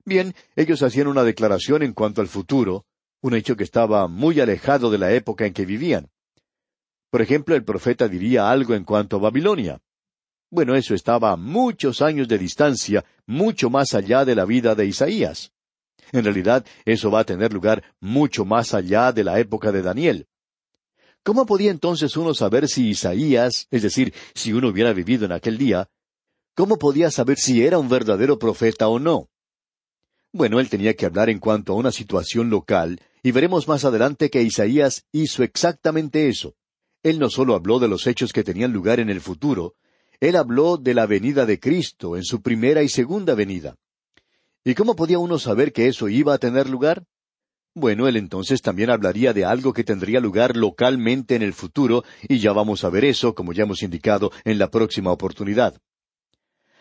Bien, 0.04 0.34
ellos 0.56 0.84
hacían 0.84 1.08
una 1.08 1.24
declaración 1.24 1.84
en 1.84 1.94
cuanto 1.94 2.22
al 2.22 2.28
futuro, 2.28 2.86
un 3.22 3.36
hecho 3.36 3.56
que 3.56 3.64
estaba 3.64 4.08
muy 4.08 4.40
alejado 4.40 4.90
de 4.90 4.98
la 4.98 5.14
época 5.14 5.46
en 5.46 5.54
que 5.54 5.66
vivían. 5.66 6.10
Por 7.10 7.22
ejemplo, 7.22 7.56
el 7.56 7.64
profeta 7.64 8.08
diría 8.08 8.50
algo 8.50 8.74
en 8.74 8.84
cuanto 8.84 9.18
a 9.18 9.20
Babilonia. 9.20 9.80
Bueno, 10.52 10.76
eso 10.76 10.94
estaba 10.94 11.32
a 11.32 11.38
muchos 11.38 12.02
años 12.02 12.28
de 12.28 12.38
distancia, 12.38 13.06
mucho 13.26 13.70
más 13.70 13.94
allá 13.94 14.26
de 14.26 14.36
la 14.36 14.44
vida 14.44 14.76
de 14.76 14.86
Isaías. 14.86 15.54
En 16.12 16.26
realidad, 16.26 16.66
eso 16.84 17.10
va 17.10 17.22
a 17.22 17.24
tener 17.24 17.54
lugar 17.54 17.82
mucho 18.02 18.44
más 18.44 18.74
allá 18.74 19.14
de 19.14 19.24
la 19.24 19.40
época 19.40 19.72
de 19.72 19.82
Daniel. 19.82 20.28
¿Cómo 21.24 21.46
podía 21.46 21.72
entonces 21.72 22.18
uno 22.18 22.34
saber 22.34 22.68
si 22.68 22.90
Isaías, 22.90 23.68
es 23.72 23.82
decir, 23.82 24.14
si 24.34 24.52
uno 24.52 24.68
hubiera 24.68 24.92
vivido 24.92 25.26
en 25.26 25.32
aquel 25.32 25.58
día, 25.58 25.88
cómo 26.54 26.78
podía 26.78 27.12
saber 27.12 27.38
si 27.38 27.66
era 27.66 27.80
un 27.80 27.88
verdadero 27.88 28.38
profeta 28.38 28.90
o 28.90 29.00
no? 29.00 29.30
Bueno, 30.34 30.60
él 30.60 30.70
tenía 30.70 30.96
que 30.96 31.06
hablar 31.06 31.30
en 31.30 31.40
cuanto 31.40 31.72
a 31.72 31.76
una 31.78 31.94
situación 31.94 32.50
local, 32.50 33.00
y 33.24 33.32
veremos 33.32 33.70
más 33.70 33.86
adelante 33.86 34.30
que 34.30 34.42
Isaías 34.42 35.06
hizo 35.14 35.44
exactamente 35.44 36.28
eso. 36.28 36.56
Él 37.04 37.20
no 37.20 37.30
solo 37.30 37.56
habló 37.56 37.80
de 37.80 37.88
los 37.88 38.06
hechos 38.06 38.34
que 38.34 38.44
tenían 38.44 38.74
lugar 38.74 39.00
en 39.00 39.10
el 39.10 39.22
futuro, 39.22 39.76
él 40.22 40.36
habló 40.36 40.78
de 40.78 40.94
la 40.94 41.08
venida 41.08 41.46
de 41.48 41.60
Cristo 41.60 42.16
en 42.16 42.24
su 42.24 42.42
primera 42.42 42.84
y 42.84 42.90
segunda 42.90 43.34
venida. 43.34 43.76
¿Y 44.64 44.76
cómo 44.76 44.96
podía 44.96 45.18
uno 45.18 45.40
saber 45.40 45.74
que 45.74 45.88
eso 45.88 46.08
iba 46.08 46.36
a 46.36 46.38
tener 46.38 46.70
lugar? 46.70 47.04
Bueno, 47.74 48.08
él 48.08 48.18
entonces 48.18 48.62
también 48.62 48.92
hablaría 48.92 49.34
de 49.34 49.46
algo 49.46 49.74
que 49.74 49.84
tendría 49.84 50.20
lugar 50.20 50.56
localmente 50.56 51.36
en 51.36 51.42
el 51.42 51.54
futuro, 51.54 52.04
y 52.30 52.38
ya 52.38 52.54
vamos 52.54 52.84
a 52.84 52.90
ver 52.90 53.04
eso, 53.04 53.34
como 53.34 53.52
ya 53.52 53.64
hemos 53.64 53.82
indicado, 53.82 54.32
en 54.44 54.60
la 54.60 54.70
próxima 54.70 55.12
oportunidad. 55.12 55.82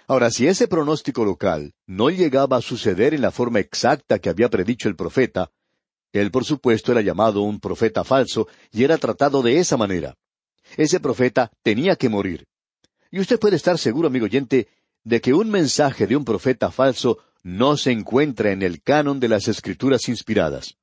Ahora, 0.07 0.31
si 0.31 0.47
ese 0.47 0.69
pronóstico 0.69 1.25
local 1.25 1.73
no 1.87 2.11
llegaba 2.11 2.59
a 2.59 2.63
suceder 2.63 3.15
en 3.15 3.23
la 3.23 3.31
forma 3.31 3.61
exacta 3.61 4.19
que 4.19 4.29
había 4.29 4.51
predicho 4.51 4.89
el 4.89 4.97
profeta, 4.97 5.51
él 6.13 6.31
por 6.31 6.45
supuesto 6.45 6.93
era 6.93 7.01
llamado 7.01 7.41
un 7.43 7.61
profeta 7.61 8.05
falso 8.05 8.49
y 8.71 8.85
era 8.85 8.99
tratado 8.99 9.41
de 9.41 9.59
esa 9.59 9.79
manera. 9.79 10.17
Ese 10.77 11.01
profeta 11.01 11.51
tenía 11.63 11.97
que 11.97 12.09
morir. 12.09 12.47
Y 13.11 13.21
usted 13.21 13.39
puede 13.41 13.57
estar 13.57 13.79
seguro, 13.79 14.09
amigo 14.09 14.27
oyente, 14.27 14.69
de 15.05 15.21
que 15.21 15.35
un 15.35 15.51
mensaje 15.51 16.07
de 16.07 16.17
un 16.17 16.25
profeta 16.25 16.71
falso 16.71 17.19
no 17.43 17.77
se 17.77 17.91
encuentra 17.91 18.53
en 18.53 18.63
el 18.63 18.83
canon 18.83 19.19
de 19.19 19.29
las 19.29 19.49
escrituras 19.49 20.09
inspiradas. 20.09 20.77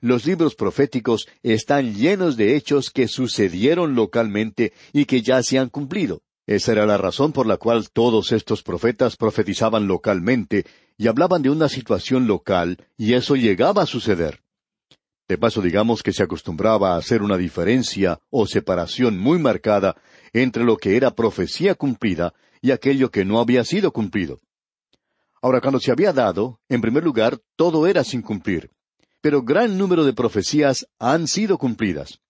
Los 0.00 0.24
libros 0.26 0.54
proféticos 0.54 1.26
están 1.42 1.94
llenos 1.94 2.36
de 2.36 2.56
hechos 2.56 2.90
que 2.90 3.08
sucedieron 3.08 3.94
localmente 3.94 4.72
y 4.92 5.06
que 5.06 5.22
ya 5.22 5.42
se 5.42 5.58
han 5.58 5.68
cumplido. 5.68 6.22
Esa 6.46 6.72
era 6.72 6.86
la 6.86 6.96
razón 6.96 7.32
por 7.32 7.46
la 7.46 7.56
cual 7.56 7.90
todos 7.90 8.30
estos 8.30 8.62
profetas 8.62 9.16
profetizaban 9.16 9.88
localmente 9.88 10.64
y 10.96 11.08
hablaban 11.08 11.42
de 11.42 11.50
una 11.50 11.68
situación 11.68 12.26
local, 12.26 12.78
y 12.96 13.14
eso 13.14 13.34
llegaba 13.34 13.82
a 13.82 13.86
suceder. 13.86 14.42
De 15.28 15.38
paso, 15.38 15.60
digamos 15.60 16.04
que 16.04 16.12
se 16.12 16.22
acostumbraba 16.22 16.94
a 16.94 16.98
hacer 16.98 17.20
una 17.20 17.36
diferencia 17.36 18.20
o 18.30 18.46
separación 18.46 19.18
muy 19.18 19.40
marcada 19.40 19.96
entre 20.32 20.64
lo 20.64 20.76
que 20.76 20.96
era 20.96 21.14
profecía 21.14 21.74
cumplida 21.74 22.34
y 22.60 22.70
aquello 22.70 23.10
que 23.10 23.24
no 23.24 23.40
había 23.40 23.64
sido 23.64 23.92
cumplido. 23.92 24.40
Ahora, 25.42 25.60
cuando 25.60 25.80
se 25.80 25.92
había 25.92 26.12
dado, 26.12 26.60
en 26.68 26.80
primer 26.80 27.04
lugar, 27.04 27.38
todo 27.56 27.86
era 27.86 28.02
sin 28.04 28.22
cumplir 28.22 28.70
pero 29.26 29.42
gran 29.42 29.76
número 29.76 30.04
de 30.04 30.12
profecías 30.12 30.86
han 31.00 31.26
sido 31.26 31.58
cumplidas. 31.58 32.20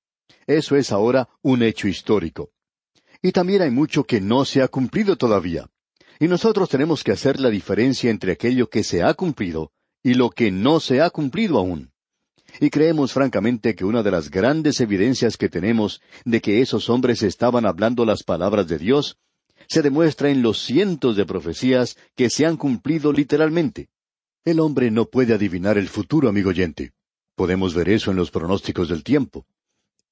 Eso 0.46 0.76
es 0.76 0.92
ahora 0.92 1.28
un 1.42 1.62
hecho 1.62 1.88
histórico. 1.88 2.52
Y 3.20 3.32
también 3.32 3.60
hay 3.60 3.70
mucho 3.70 4.04
que 4.04 4.18
no 4.18 4.46
se 4.46 4.62
ha 4.62 4.68
cumplido 4.68 5.16
todavía. 5.16 5.68
Y 6.18 6.26
nosotros 6.26 6.70
tenemos 6.70 7.04
que 7.04 7.12
hacer 7.12 7.38
la 7.38 7.50
diferencia 7.50 8.10
entre 8.10 8.32
aquello 8.32 8.70
que 8.70 8.82
se 8.82 9.02
ha 9.02 9.12
cumplido 9.12 9.72
y 10.02 10.14
lo 10.14 10.30
que 10.30 10.50
no 10.50 10.80
se 10.80 11.02
ha 11.02 11.10
cumplido 11.10 11.58
aún. 11.58 11.92
Y 12.60 12.70
creemos 12.70 13.12
francamente 13.12 13.74
que 13.74 13.84
una 13.84 14.02
de 14.02 14.10
las 14.10 14.30
grandes 14.30 14.80
evidencias 14.80 15.36
que 15.36 15.48
tenemos 15.48 16.00
de 16.24 16.40
que 16.40 16.60
esos 16.60 16.88
hombres 16.88 17.22
estaban 17.22 17.66
hablando 17.66 18.04
las 18.04 18.22
palabras 18.22 18.66
de 18.68 18.78
Dios 18.78 19.18
se 19.68 19.82
demuestra 19.82 20.30
en 20.30 20.42
los 20.42 20.62
cientos 20.62 21.16
de 21.16 21.26
profecías 21.26 21.96
que 22.14 22.30
se 22.30 22.46
han 22.46 22.56
cumplido 22.56 23.12
literalmente. 23.12 23.88
El 24.44 24.60
hombre 24.60 24.90
no 24.90 25.06
puede 25.06 25.34
adivinar 25.34 25.76
el 25.76 25.88
futuro, 25.88 26.28
amigo 26.28 26.50
oyente. 26.50 26.92
Podemos 27.34 27.74
ver 27.74 27.88
eso 27.88 28.10
en 28.10 28.16
los 28.16 28.30
pronósticos 28.30 28.88
del 28.88 29.02
tiempo. 29.02 29.44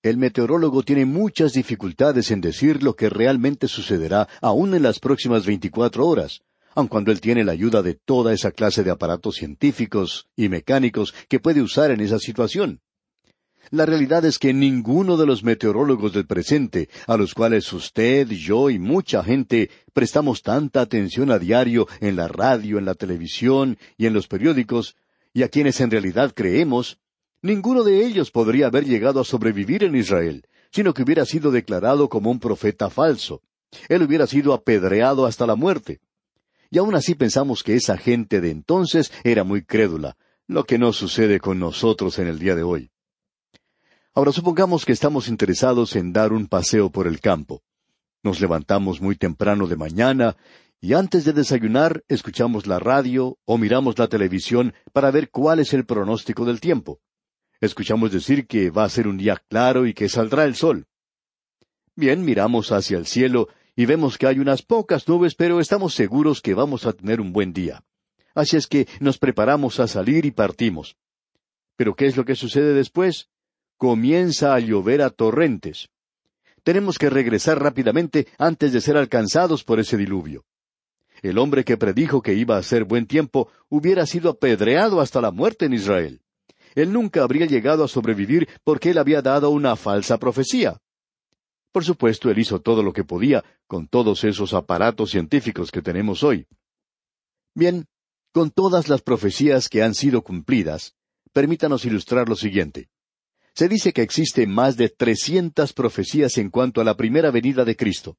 El 0.02 0.18
meteorólogo 0.18 0.82
tiene 0.82 1.06
muchas 1.06 1.52
dificultades 1.52 2.30
en 2.30 2.40
decir 2.40 2.82
lo 2.82 2.94
que 2.94 3.08
realmente 3.08 3.68
sucederá 3.68 4.28
aún 4.42 4.74
en 4.74 4.82
las 4.82 4.98
próximas 4.98 5.46
veinticuatro 5.46 6.06
horas, 6.06 6.42
aun 6.74 6.88
cuando 6.88 7.12
él 7.12 7.20
tiene 7.20 7.44
la 7.44 7.52
ayuda 7.52 7.82
de 7.82 7.94
toda 7.94 8.32
esa 8.32 8.50
clase 8.50 8.82
de 8.82 8.90
aparatos 8.90 9.36
científicos 9.36 10.28
y 10.36 10.48
mecánicos 10.48 11.14
que 11.28 11.40
puede 11.40 11.62
usar 11.62 11.90
en 11.90 12.00
esa 12.00 12.18
situación. 12.18 12.80
La 13.70 13.86
realidad 13.86 14.24
es 14.24 14.38
que 14.38 14.52
ninguno 14.52 15.16
de 15.16 15.26
los 15.26 15.42
meteorólogos 15.42 16.12
del 16.12 16.26
presente, 16.26 16.88
a 17.06 17.16
los 17.16 17.34
cuales 17.34 17.72
usted, 17.72 18.28
yo 18.28 18.68
y 18.68 18.78
mucha 18.78 19.24
gente 19.24 19.70
prestamos 19.92 20.42
tanta 20.42 20.82
atención 20.82 21.30
a 21.30 21.38
diario 21.38 21.88
en 22.00 22.16
la 22.16 22.28
radio, 22.28 22.78
en 22.78 22.84
la 22.84 22.94
televisión 22.94 23.78
y 23.96 24.06
en 24.06 24.12
los 24.12 24.28
periódicos, 24.28 24.96
y 25.32 25.42
a 25.42 25.48
quienes 25.48 25.80
en 25.80 25.90
realidad 25.90 26.32
creemos, 26.34 26.98
ninguno 27.40 27.84
de 27.84 28.04
ellos 28.04 28.30
podría 28.30 28.66
haber 28.66 28.84
llegado 28.84 29.20
a 29.20 29.24
sobrevivir 29.24 29.82
en 29.82 29.96
Israel, 29.96 30.44
sino 30.70 30.92
que 30.92 31.02
hubiera 31.02 31.24
sido 31.24 31.50
declarado 31.50 32.08
como 32.08 32.30
un 32.30 32.40
profeta 32.40 32.90
falso. 32.90 33.40
Él 33.88 34.02
hubiera 34.02 34.26
sido 34.26 34.52
apedreado 34.52 35.26
hasta 35.26 35.46
la 35.46 35.56
muerte. 35.56 36.00
Y 36.74 36.78
aún 36.78 36.96
así 36.96 37.14
pensamos 37.14 37.62
que 37.62 37.76
esa 37.76 37.96
gente 37.96 38.40
de 38.40 38.50
entonces 38.50 39.12
era 39.22 39.44
muy 39.44 39.62
crédula, 39.62 40.16
lo 40.48 40.64
que 40.64 40.76
no 40.76 40.92
sucede 40.92 41.38
con 41.38 41.60
nosotros 41.60 42.18
en 42.18 42.26
el 42.26 42.40
día 42.40 42.56
de 42.56 42.64
hoy. 42.64 42.90
Ahora 44.12 44.32
supongamos 44.32 44.84
que 44.84 44.90
estamos 44.90 45.28
interesados 45.28 45.94
en 45.94 46.12
dar 46.12 46.32
un 46.32 46.48
paseo 46.48 46.90
por 46.90 47.06
el 47.06 47.20
campo. 47.20 47.62
Nos 48.24 48.40
levantamos 48.40 49.00
muy 49.00 49.14
temprano 49.14 49.68
de 49.68 49.76
mañana 49.76 50.36
y 50.80 50.94
antes 50.94 51.24
de 51.24 51.32
desayunar 51.32 52.02
escuchamos 52.08 52.66
la 52.66 52.80
radio 52.80 53.38
o 53.44 53.56
miramos 53.56 53.96
la 53.96 54.08
televisión 54.08 54.74
para 54.92 55.12
ver 55.12 55.30
cuál 55.30 55.60
es 55.60 55.74
el 55.74 55.86
pronóstico 55.86 56.44
del 56.44 56.60
tiempo. 56.60 56.98
Escuchamos 57.60 58.10
decir 58.10 58.48
que 58.48 58.70
va 58.70 58.82
a 58.82 58.88
ser 58.88 59.06
un 59.06 59.16
día 59.16 59.40
claro 59.48 59.86
y 59.86 59.94
que 59.94 60.08
saldrá 60.08 60.42
el 60.44 60.56
sol. 60.56 60.88
Bien, 61.94 62.24
miramos 62.24 62.72
hacia 62.72 62.98
el 62.98 63.06
cielo 63.06 63.46
y 63.76 63.86
vemos 63.86 64.18
que 64.18 64.26
hay 64.26 64.38
unas 64.38 64.62
pocas 64.62 65.08
nubes, 65.08 65.34
pero 65.34 65.60
estamos 65.60 65.94
seguros 65.94 66.40
que 66.40 66.54
vamos 66.54 66.86
a 66.86 66.92
tener 66.92 67.20
un 67.20 67.32
buen 67.32 67.52
día. 67.52 67.82
Así 68.34 68.56
es 68.56 68.66
que 68.66 68.88
nos 69.00 69.18
preparamos 69.18 69.80
a 69.80 69.86
salir 69.86 70.26
y 70.26 70.30
partimos. 70.30 70.96
Pero 71.76 71.94
¿qué 71.94 72.06
es 72.06 72.16
lo 72.16 72.24
que 72.24 72.36
sucede 72.36 72.72
después? 72.72 73.28
comienza 73.76 74.54
a 74.54 74.60
llover 74.60 75.02
a 75.02 75.10
torrentes. 75.10 75.88
Tenemos 76.62 76.98
que 76.98 77.10
regresar 77.10 77.60
rápidamente 77.62 78.28
antes 78.38 78.72
de 78.72 78.80
ser 78.80 78.96
alcanzados 78.96 79.64
por 79.64 79.80
ese 79.80 79.96
diluvio. 79.96 80.44
El 81.22 81.38
hombre 81.38 81.64
que 81.64 81.76
predijo 81.76 82.22
que 82.22 82.34
iba 82.34 82.56
a 82.56 82.62
ser 82.62 82.84
buen 82.84 83.06
tiempo 83.06 83.50
hubiera 83.68 84.06
sido 84.06 84.30
apedreado 84.30 85.00
hasta 85.00 85.20
la 85.20 85.30
muerte 85.30 85.66
en 85.66 85.74
Israel. 85.74 86.22
Él 86.74 86.92
nunca 86.92 87.22
habría 87.22 87.46
llegado 87.46 87.84
a 87.84 87.88
sobrevivir 87.88 88.48
porque 88.64 88.90
él 88.90 88.98
había 88.98 89.22
dado 89.22 89.50
una 89.50 89.76
falsa 89.76 90.18
profecía. 90.18 90.80
Por 91.74 91.84
supuesto, 91.84 92.30
él 92.30 92.38
hizo 92.38 92.60
todo 92.60 92.84
lo 92.84 92.92
que 92.92 93.02
podía 93.02 93.42
con 93.66 93.88
todos 93.88 94.22
esos 94.22 94.54
aparatos 94.54 95.10
científicos 95.10 95.72
que 95.72 95.82
tenemos 95.82 96.22
hoy. 96.22 96.46
Bien, 97.52 97.86
con 98.32 98.52
todas 98.52 98.88
las 98.88 99.02
profecías 99.02 99.68
que 99.68 99.82
han 99.82 99.96
sido 99.96 100.22
cumplidas, 100.22 100.94
permítanos 101.32 101.84
ilustrar 101.84 102.28
lo 102.28 102.36
siguiente. 102.36 102.90
Se 103.56 103.68
dice 103.68 103.92
que 103.92 104.02
existe 104.02 104.46
más 104.46 104.76
de 104.76 104.88
trescientas 104.88 105.72
profecías 105.72 106.38
en 106.38 106.48
cuanto 106.48 106.80
a 106.80 106.84
la 106.84 106.96
primera 106.96 107.32
venida 107.32 107.64
de 107.64 107.74
Cristo. 107.74 108.18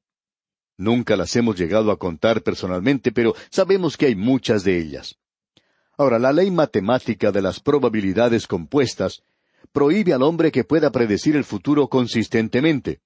Nunca 0.76 1.16
las 1.16 1.34
hemos 1.34 1.58
llegado 1.58 1.90
a 1.90 1.98
contar 1.98 2.42
personalmente, 2.42 3.10
pero 3.10 3.34
sabemos 3.50 3.96
que 3.96 4.04
hay 4.04 4.16
muchas 4.16 4.64
de 4.64 4.78
ellas. 4.78 5.16
Ahora, 5.96 6.18
la 6.18 6.34
ley 6.34 6.50
matemática 6.50 7.32
de 7.32 7.40
las 7.40 7.60
probabilidades 7.60 8.46
compuestas 8.46 9.22
prohíbe 9.72 10.12
al 10.12 10.24
hombre 10.24 10.52
que 10.52 10.64
pueda 10.64 10.92
predecir 10.92 11.36
el 11.36 11.44
futuro 11.44 11.88
consistentemente. 11.88 13.00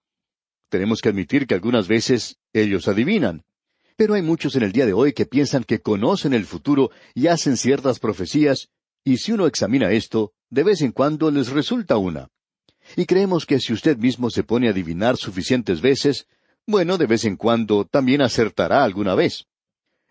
Tenemos 0.71 1.03
que 1.03 1.09
admitir 1.09 1.47
que 1.47 1.55
algunas 1.55 1.89
veces 1.89 2.39
ellos 2.53 2.87
adivinan. 2.87 3.43
Pero 3.97 4.15
hay 4.15 4.23
muchos 4.23 4.55
en 4.55 4.63
el 4.63 4.73
día 4.73 4.87
de 4.87 4.93
hoy 4.93 5.13
que 5.13 5.27
piensan 5.27 5.65
que 5.65 5.81
conocen 5.81 6.33
el 6.33 6.47
futuro 6.47 6.91
y 7.13 7.27
hacen 7.27 7.57
ciertas 7.57 7.99
profecías, 7.99 8.69
y 9.05 9.19
si 9.19 9.33
uno 9.33 9.47
examina 9.47 9.91
esto, 9.91 10.33
de 10.49 10.63
vez 10.63 10.81
en 10.81 10.93
cuando 10.93 11.31
les 11.31 11.49
resulta 11.51 11.97
una. 11.97 12.29
Y 12.97 13.05
creemos 13.05 13.47
que 13.47 13.59
si 13.59 13.73
usted 13.73 13.99
mismo 13.99 14.31
se 14.31 14.45
pone 14.45 14.69
a 14.69 14.71
adivinar 14.71 15.17
suficientes 15.17 15.81
veces, 15.81 16.27
bueno, 16.67 16.99
de 16.99 17.07
vez 17.07 17.25
en 17.25 17.37
cuando 17.37 17.85
también 17.85 18.23
acertará 18.23 18.85
alguna 18.85 19.17
vez. 19.17 19.47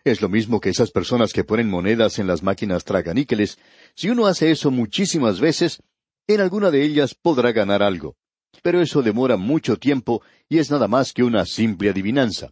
Es 0.04 0.22
lo 0.22 0.28
mismo 0.28 0.60
que 0.60 0.70
esas 0.70 0.92
personas 0.92 1.32
que 1.32 1.46
ponen 1.46 1.70
monedas 1.70 2.20
en 2.20 2.28
las 2.28 2.44
máquinas 2.44 2.84
traganíqueles. 2.84 3.58
Si 3.96 4.10
uno 4.10 4.28
hace 4.28 4.52
eso 4.52 4.72
muchísimas 4.72 5.40
veces, 5.40 5.82
en 6.28 6.42
alguna 6.42 6.70
de 6.70 6.84
ellas 6.84 7.16
podrá 7.16 7.54
ganar 7.54 7.82
algo. 7.82 8.18
Pero 8.62 8.82
eso 8.82 9.02
demora 9.02 9.38
mucho 9.38 9.78
tiempo 9.78 10.22
y 10.48 10.58
es 10.58 10.72
nada 10.72 10.88
más 10.88 11.14
que 11.14 11.24
una 11.24 11.46
simple 11.46 11.90
adivinanza. 11.90 12.50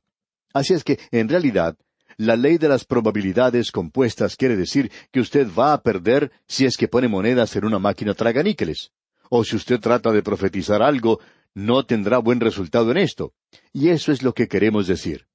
Así 0.54 0.74
es 0.74 0.84
que, 0.84 1.00
en 1.12 1.30
realidad, 1.30 1.78
la 2.18 2.36
ley 2.36 2.58
de 2.58 2.68
las 2.68 2.84
probabilidades 2.84 3.72
compuestas 3.72 4.36
quiere 4.36 4.56
decir 4.56 4.92
que 5.12 5.20
usted 5.20 5.48
va 5.58 5.74
a 5.74 5.82
perder 5.82 6.32
si 6.48 6.66
es 6.66 6.76
que 6.78 6.88
pone 6.88 7.08
monedas 7.08 7.56
en 7.56 7.66
una 7.66 7.80
máquina 7.80 8.14
traganíqueles. 8.14 8.92
O 9.30 9.44
si 9.44 9.56
usted 9.56 9.80
trata 9.80 10.12
de 10.12 10.24
profetizar 10.24 10.82
algo, 10.82 11.20
no 11.54 11.86
tendrá 11.86 12.18
buen 12.20 12.40
resultado 12.40 12.92
en 12.92 12.98
esto. 12.98 13.34
Y 13.74 13.90
eso 13.90 14.12
es 14.12 14.24
lo 14.24 14.34
que 14.34 14.48
queremos 14.48 14.88
decir. 14.88 15.28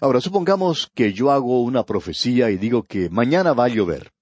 Ahora, 0.00 0.20
supongamos 0.20 0.90
que 0.94 1.12
yo 1.12 1.30
hago 1.30 1.62
una 1.62 1.84
profecía 1.84 2.50
y 2.50 2.56
digo 2.56 2.84
que 2.84 3.10
mañana 3.10 3.52
va 3.52 3.66
a 3.66 3.68
llover. 3.68 4.12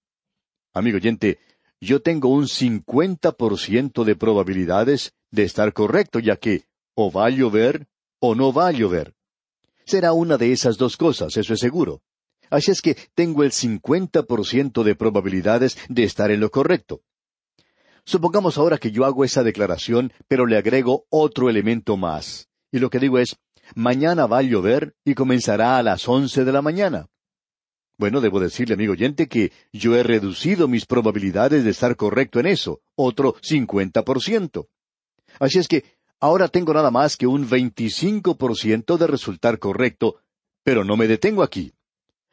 Amigo 0.73 0.97
oyente, 0.97 1.39
yo 1.81 2.03
tengo 2.03 2.29
un 2.29 2.49
cincuenta 2.49 3.33
por 3.33 3.59
ciento 3.59 4.05
de 4.05 4.17
probabilidades 4.17 5.15
de 5.31 5.45
estar 5.45 5.73
correcto, 5.73 6.19
ya 6.19 6.37
que 6.37 6.65
o 6.95 7.11
va 7.11 7.27
a 7.27 7.31
llover 7.31 7.87
o 8.19 8.35
no 8.35 8.53
va 8.53 8.69
a 8.69 8.73
llover. 8.73 9.15
Será 9.85 10.13
una 10.13 10.37
de 10.37 10.53
esas 10.53 10.77
dos 10.77 10.97
cosas, 10.97 11.37
eso 11.37 11.55
es 11.55 11.61
seguro. 11.61 12.03
Así 12.51 12.71
es 12.71 12.83
que 12.83 12.97
tengo 13.15 13.45
el 13.45 13.53
cincuenta 13.53 14.25
por 14.25 14.45
ciento 14.47 14.83
de 14.85 14.97
probabilidades 14.97 15.79
de 15.89 16.05
estar 16.05 16.31
en 16.31 16.41
lo 16.41 16.51
correcto. 16.51 17.03
Supongamos 18.05 18.59
ahora 18.59 18.79
que 18.79 18.91
yo 18.91 19.05
hago 19.05 19.25
esa 19.25 19.43
declaración, 19.43 20.13
pero 20.27 20.47
le 20.47 20.57
agrego 20.57 21.07
otro 21.11 21.49
elemento 21.49 21.97
más. 21.97 22.49
Y 22.73 22.79
lo 22.79 22.91
que 22.91 22.99
digo 22.99 23.19
es, 23.19 23.37
mañana 23.75 24.27
va 24.27 24.39
a 24.39 24.43
llover 24.43 24.95
y 25.05 25.15
comenzará 25.15 25.79
a 25.79 25.83
las 25.83 26.09
once 26.09 26.45
de 26.45 26.53
la 26.53 26.63
mañana. 26.63 27.07
Bueno, 27.99 28.21
debo 28.21 28.41
decirle, 28.41 28.75
amigo 28.75 28.95
oyente, 28.95 29.29
que 29.29 29.53
yo 29.73 29.95
he 29.95 30.03
reducido 30.03 30.67
mis 30.69 30.87
probabilidades 30.87 31.65
de 31.65 31.71
estar 31.71 31.97
correcto 31.97 32.41
en 32.41 32.47
eso, 32.47 32.81
otro 32.97 33.37
cincuenta 33.43 34.05
por 34.05 34.23
ciento. 34.23 34.69
Así 35.39 35.59
es 35.59 35.69
que 35.69 35.85
ahora 36.19 36.49
tengo 36.49 36.75
nada 36.75 36.91
más 36.91 37.17
que 37.17 37.27
un 37.27 37.49
veinticinco 37.49 38.37
por 38.37 38.57
ciento 38.57 38.99
de 38.99 39.07
resultar 39.07 39.59
correcto, 39.59 40.17
pero 40.63 40.85
no 40.85 40.97
me 40.97 41.09
detengo 41.09 41.43
aquí. 41.43 41.73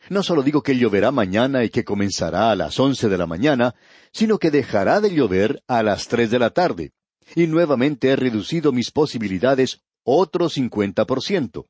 No 0.09 0.23
solo 0.23 0.43
digo 0.43 0.63
que 0.63 0.77
lloverá 0.77 1.11
mañana 1.11 1.63
y 1.63 1.69
que 1.69 1.83
comenzará 1.83 2.51
a 2.51 2.55
las 2.55 2.79
once 2.79 3.09
de 3.09 3.17
la 3.17 3.27
mañana, 3.27 3.75
sino 4.11 4.37
que 4.37 4.51
dejará 4.51 5.01
de 5.01 5.13
llover 5.13 5.63
a 5.67 5.83
las 5.83 6.07
tres 6.07 6.31
de 6.31 6.39
la 6.39 6.51
tarde. 6.51 6.91
Y 7.35 7.47
nuevamente 7.47 8.09
he 8.09 8.15
reducido 8.15 8.71
mis 8.71 8.91
posibilidades 8.91 9.81
otro 10.03 10.47
cincuenta 10.47 11.05
por 11.05 11.21
ciento. 11.21 11.67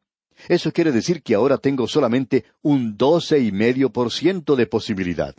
Eso 0.47 0.71
quiere 0.71 0.91
decir 0.91 1.23
que 1.23 1.33
ahora 1.33 1.57
tengo 1.57 1.87
solamente 1.87 2.45
un 2.61 2.95
doce 2.95 3.39
y 3.39 3.51
medio 3.51 3.91
por 3.91 4.11
ciento 4.11 4.55
de 4.55 4.67
posibilidad. 4.67 5.35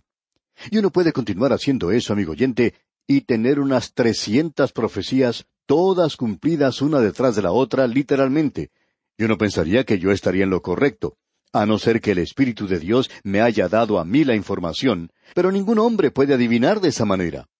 Y 0.73 0.79
uno 0.79 0.91
puede 0.91 1.13
continuar 1.13 1.53
haciendo 1.53 1.93
eso, 1.93 2.13
amigo 2.13 2.33
oyente, 2.33 2.75
y 3.07 3.21
tener 3.21 3.61
unas 3.61 3.95
trescientas 3.95 4.73
profecías, 4.73 5.47
todas 5.69 6.17
cumplidas 6.17 6.81
una 6.81 6.99
detrás 6.99 7.37
de 7.37 7.43
la 7.43 7.53
otra, 7.53 7.87
literalmente. 7.87 8.71
Y 9.19 9.25
uno 9.25 9.37
pensaría 9.37 9.85
que 9.85 9.99
yo 9.99 10.11
estaría 10.13 10.45
en 10.45 10.51
lo 10.51 10.63
correcto, 10.63 11.19
a 11.53 11.67
no 11.67 11.79
ser 11.79 12.01
que 12.01 12.13
el 12.13 12.19
Espíritu 12.19 12.67
de 12.67 12.79
Dios 12.79 13.11
me 13.23 13.43
haya 13.43 13.69
dado 13.69 13.99
a 13.99 14.05
mí 14.07 14.25
la 14.25 14.35
información, 14.35 15.13
pero 15.35 15.53
ningún 15.53 15.79
hombre 15.79 16.11
puede 16.11 16.33
adivinar 16.33 16.81
de 16.81 16.89
esa 16.89 17.05
manera. 17.05 17.51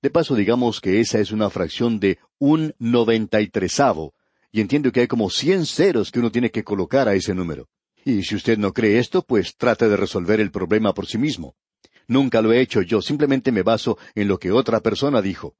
De 0.00 0.08
paso, 0.08 0.34
digamos 0.34 0.80
que 0.80 0.98
esa 0.98 1.18
es 1.18 1.30
una 1.30 1.50
fracción 1.50 2.00
de 2.00 2.18
un 2.38 2.74
noventa 2.78 3.42
y 3.42 3.48
tresavo, 3.48 4.14
y 4.50 4.62
entiendo 4.62 4.90
que 4.90 5.00
hay 5.00 5.06
como 5.06 5.28
cien 5.28 5.66
ceros 5.66 6.10
que 6.10 6.20
uno 6.20 6.32
tiene 6.32 6.50
que 6.50 6.64
colocar 6.64 7.06
a 7.06 7.14
ese 7.14 7.34
número. 7.34 7.68
Y 8.02 8.22
si 8.22 8.34
usted 8.34 8.56
no 8.56 8.72
cree 8.72 8.98
esto, 8.98 9.20
pues 9.20 9.56
trate 9.58 9.90
de 9.90 9.96
resolver 9.98 10.40
el 10.40 10.50
problema 10.50 10.94
por 10.94 11.06
sí 11.06 11.18
mismo. 11.18 11.54
Nunca 12.08 12.40
lo 12.40 12.54
he 12.54 12.62
hecho 12.62 12.80
yo, 12.80 13.02
simplemente 13.02 13.52
me 13.52 13.62
baso 13.62 13.98
en 14.14 14.26
lo 14.26 14.38
que 14.38 14.52
otra 14.52 14.80
persona 14.80 15.20
dijo. 15.20 15.54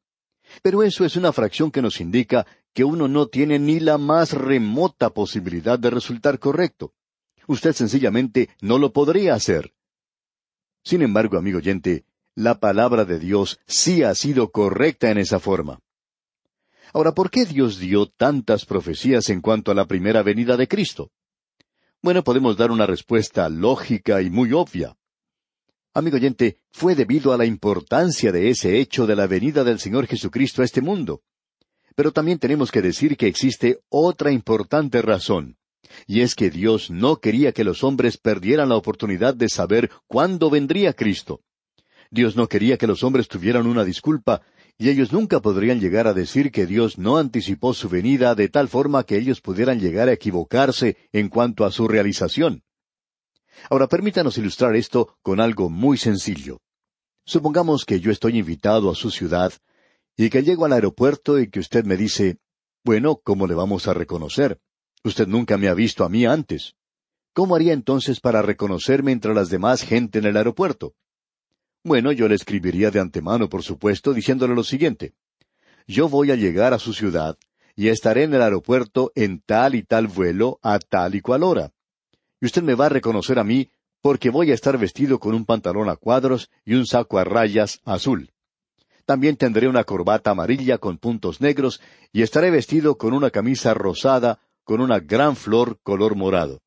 Pero 0.63 0.83
eso 0.83 1.05
es 1.05 1.17
una 1.17 1.33
fracción 1.33 1.71
que 1.71 1.83
nos 1.83 2.01
indica 2.01 2.47
que 2.73 2.85
uno 2.85 3.09
no 3.09 3.27
tiene 3.27 3.59
ni 3.59 3.81
la 3.81 3.99
más 3.99 4.33
remota 4.33 5.11
posibilidad 5.11 5.79
de 5.79 5.91
resultar 5.91 6.39
correcto. 6.39 6.93
Usted 7.47 7.73
sencillamente 7.73 8.51
no 8.61 8.79
lo 8.79 8.93
podría 8.93 9.35
hacer. 9.35 9.73
Sin 10.85 11.03
embargo, 11.03 11.39
amigo 11.39 11.59
oyente, 11.59 12.05
la 12.35 12.61
palabra 12.61 13.05
de 13.05 13.19
Dios 13.19 13.61
sí 13.67 14.03
ha 14.03 14.15
sido 14.15 14.51
correcta 14.51 15.11
en 15.11 15.19
esa 15.19 15.41
forma. 15.41 15.81
Ahora, 16.93 17.13
¿por 17.13 17.31
qué 17.31 17.45
Dios 17.45 17.79
dio 17.79 18.07
tantas 18.07 18.65
profecías 18.65 19.29
en 19.31 19.41
cuanto 19.41 19.71
a 19.71 19.75
la 19.75 19.87
primera 19.87 20.23
venida 20.23 20.57
de 20.57 20.69
Cristo? 20.69 21.11
Bueno, 22.03 22.23
podemos 22.23 22.57
dar 22.57 22.71
una 22.71 22.87
respuesta 22.87 23.49
lógica 23.49 24.23
y 24.23 24.31
muy 24.31 24.53
obvia. 24.53 24.97
Amigo 25.97 26.17
oyente, 26.17 26.59
fue 26.73 26.95
debido 26.95 27.33
a 27.33 27.39
la 27.39 27.47
importancia 27.47 28.31
de 28.31 28.51
ese 28.51 28.79
hecho 28.81 29.07
de 29.07 29.17
la 29.17 29.27
venida 29.27 29.65
del 29.65 29.79
Señor 29.79 30.07
Jesucristo 30.07 30.61
a 30.61 30.67
este 30.67 30.83
mundo. 30.83 31.23
Pero 31.95 32.13
también 32.13 32.39
tenemos 32.39 32.71
que 32.71 32.83
decir 32.83 33.17
que 33.17 33.29
existe 33.29 33.79
otra 33.89 34.31
importante 34.31 35.01
razón, 35.01 35.57
y 36.07 36.21
es 36.21 36.35
que 36.35 36.51
Dios 36.51 36.91
no 36.91 37.17
quería 37.17 37.53
que 37.53 37.65
los 37.65 37.83
hombres 37.83 38.19
perdieran 38.19 38.69
la 38.69 38.77
oportunidad 38.77 39.35
de 39.35 39.49
saber 39.49 39.91
cuándo 40.07 40.51
vendría 40.51 40.93
Cristo. 40.93 41.41
Dios 42.11 42.37
no 42.37 42.47
quería 42.47 42.77
que 42.77 42.87
los 42.87 43.03
hombres 43.03 43.27
tuvieran 43.27 43.67
una 43.67 43.83
disculpa 43.83 44.43
y 44.77 44.91
ellos 44.91 45.15
nunca 45.15 45.41
podrían 45.41 45.81
llegar 45.81 46.07
a 46.07 46.13
decir 46.13 46.53
que 46.53 46.67
Dios 46.67 46.99
no 46.99 47.17
anticipó 47.17 47.73
su 47.73 47.89
venida 47.89 48.35
de 48.35 48.51
tal 48.51 48.69
forma 48.69 49.05
que 49.05 49.17
ellos 49.17 49.41
pudieran 49.41 49.81
llegar 49.81 50.11
a 50.11 50.13
equivocarse 50.13 50.99
en 51.13 51.31
cuanto 51.31 51.65
a 51.65 51.73
su 51.73 51.89
realización. 51.89 52.66
Ahora 53.71 53.87
permítanos 53.89 54.39
ilustrar 54.39 54.77
esto 54.77 55.17
con 55.23 55.41
algo 55.41 55.69
muy 55.69 55.99
sencillo. 55.99 56.61
Supongamos 57.25 57.85
que 57.85 58.01
yo 58.01 58.11
estoy 58.11 58.39
invitado 58.39 58.91
a 58.91 58.95
su 58.95 59.11
ciudad 59.11 59.53
y 60.17 60.31
que 60.31 60.43
llego 60.43 60.65
al 60.65 60.73
aeropuerto 60.73 61.39
y 61.39 61.51
que 61.51 61.61
usted 61.61 61.85
me 61.85 61.97
dice, 61.97 62.39
bueno, 62.85 63.21
¿cómo 63.23 63.47
le 63.47 63.55
vamos 63.55 63.89
a 63.89 63.95
reconocer? 63.95 64.61
Usted 65.03 65.27
nunca 65.27 65.59
me 65.59 65.69
ha 65.69 65.75
visto 65.75 66.05
a 66.05 66.09
mí 66.09 66.25
antes. 66.25 66.75
¿Cómo 67.33 67.55
haría 67.55 67.73
entonces 67.73 68.21
para 68.21 68.43
reconocerme 68.43 69.13
entre 69.13 69.35
las 69.35 69.51
demás 69.51 69.83
gente 69.83 70.21
en 70.21 70.25
el 70.25 70.37
aeropuerto? 70.37 70.95
Bueno, 71.85 72.11
yo 72.13 72.29
le 72.29 72.35
escribiría 72.35 72.91
de 72.91 72.99
antemano, 72.99 73.49
por 73.49 73.63
supuesto, 73.63 74.15
diciéndole 74.15 74.55
lo 74.55 74.65
siguiente. 74.65 75.15
Yo 75.87 76.09
voy 76.09 76.31
a 76.31 76.37
llegar 76.37 76.73
a 76.73 76.79
su 76.79 76.95
ciudad 76.95 77.37
y 77.77 77.89
estaré 77.89 78.25
en 78.25 78.35
el 78.35 78.43
aeropuerto 78.43 79.13
en 79.15 79.41
tal 79.41 79.75
y 79.75 79.83
tal 79.83 80.07
vuelo 80.09 80.59
a 80.63 80.79
tal 80.79 81.15
y 81.15 81.21
cual 81.21 81.43
hora. 81.43 81.73
Y 82.41 82.47
usted 82.47 82.63
me 82.63 82.75
va 82.75 82.87
a 82.87 82.91
reconocer 82.91 83.39
a 83.39 83.45
mí 83.45 83.71
porque 84.01 84.31
voy 84.31 84.51
a 84.51 84.55
estar 84.55 84.79
vestido 84.79 85.19
con 85.19 85.35
un 85.35 85.45
pantalón 85.45 85.89
a 85.89 85.97
cuadros 85.97 86.51
y 86.65 86.75
un 86.75 86.87
saco 86.87 87.19
a 87.19 87.25
rayas 87.25 87.81
azul. 87.85 88.33
También 89.05 89.37
tendré 89.37 89.69
una 89.69 89.85
corbata 89.85 90.33
amarilla 90.33 90.79
con 90.79 90.99
puntos 90.99 91.41
negros 91.41 91.81
y 92.13 92.23
estaré 92.23 92.51
vestido 92.51 92.99
con 92.99 93.15
una 93.15 93.31
camisa 93.31 93.73
rosada 93.73 94.41
con 94.65 94.81
una 94.81 94.99
gran 94.99 95.37
flor 95.37 95.79
color 95.83 96.17
morado. 96.17 96.61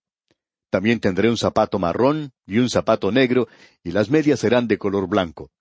También 0.69 0.99
tendré 0.99 1.29
un 1.29 1.38
zapato 1.38 1.79
marrón 1.79 2.32
y 2.45 2.60
un 2.60 2.69
zapato 2.69 3.12
negro, 3.12 3.47
y 3.84 3.91
las 3.91 4.10
medias 4.10 4.39
serán 4.39 4.67
de 4.67 4.77
color 4.77 5.08
blanco. 5.08 5.51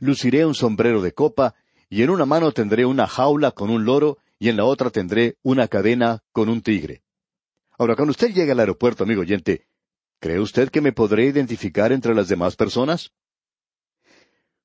Luciré 0.00 0.44
un 0.44 0.54
sombrero 0.54 1.00
de 1.00 1.12
copa, 1.12 1.54
y 1.88 2.02
en 2.02 2.10
una 2.10 2.26
mano 2.26 2.52
tendré 2.52 2.86
una 2.86 3.06
jaula 3.06 3.52
con 3.52 3.70
un 3.70 3.84
loro, 3.84 4.18
y 4.38 4.48
en 4.48 4.56
la 4.56 4.64
otra 4.64 4.90
tendré 4.90 5.36
una 5.42 5.68
cadena 5.68 6.24
con 6.32 6.48
un 6.48 6.60
tigre. 6.60 7.02
Ahora, 7.78 7.94
cuando 7.94 8.10
usted 8.10 8.32
llegue 8.32 8.52
al 8.52 8.60
aeropuerto, 8.60 9.04
amigo 9.04 9.20
oyente, 9.20 9.66
¿cree 10.20 10.40
usted 10.40 10.70
que 10.70 10.80
me 10.80 10.92
podré 10.92 11.26
identificar 11.26 11.92
entre 11.92 12.14
las 12.14 12.28
demás 12.28 12.56
personas? 12.56 13.12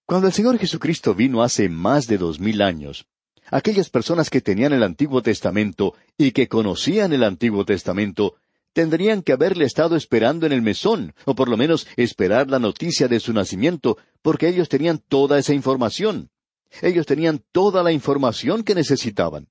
Cuando 0.05 0.27
el 0.27 0.33
Señor 0.33 0.57
Jesucristo 0.57 1.13
vino 1.13 1.43
hace 1.43 1.69
más 1.69 2.07
de 2.07 2.17
dos 2.17 2.39
mil 2.39 2.61
años, 2.61 3.07
aquellas 3.49 3.89
personas 3.89 4.29
que 4.29 4.41
tenían 4.41 4.73
el 4.73 4.83
Antiguo 4.83 5.21
Testamento 5.21 5.95
y 6.17 6.31
que 6.31 6.47
conocían 6.47 7.13
el 7.13 7.23
Antiguo 7.23 7.65
Testamento 7.65 8.35
tendrían 8.73 9.21
que 9.21 9.33
haberle 9.33 9.65
estado 9.65 9.95
esperando 9.95 10.45
en 10.45 10.53
el 10.53 10.61
mesón, 10.61 11.13
o 11.25 11.35
por 11.35 11.49
lo 11.49 11.57
menos 11.57 11.87
esperar 11.97 12.49
la 12.49 12.59
noticia 12.59 13.07
de 13.07 13.19
su 13.19 13.33
nacimiento, 13.33 13.97
porque 14.21 14.47
ellos 14.47 14.69
tenían 14.69 14.99
toda 14.99 15.37
esa 15.37 15.53
información. 15.53 16.29
Ellos 16.81 17.05
tenían 17.05 17.43
toda 17.51 17.83
la 17.83 17.91
información 17.91 18.63
que 18.63 18.75
necesitaban. 18.75 19.49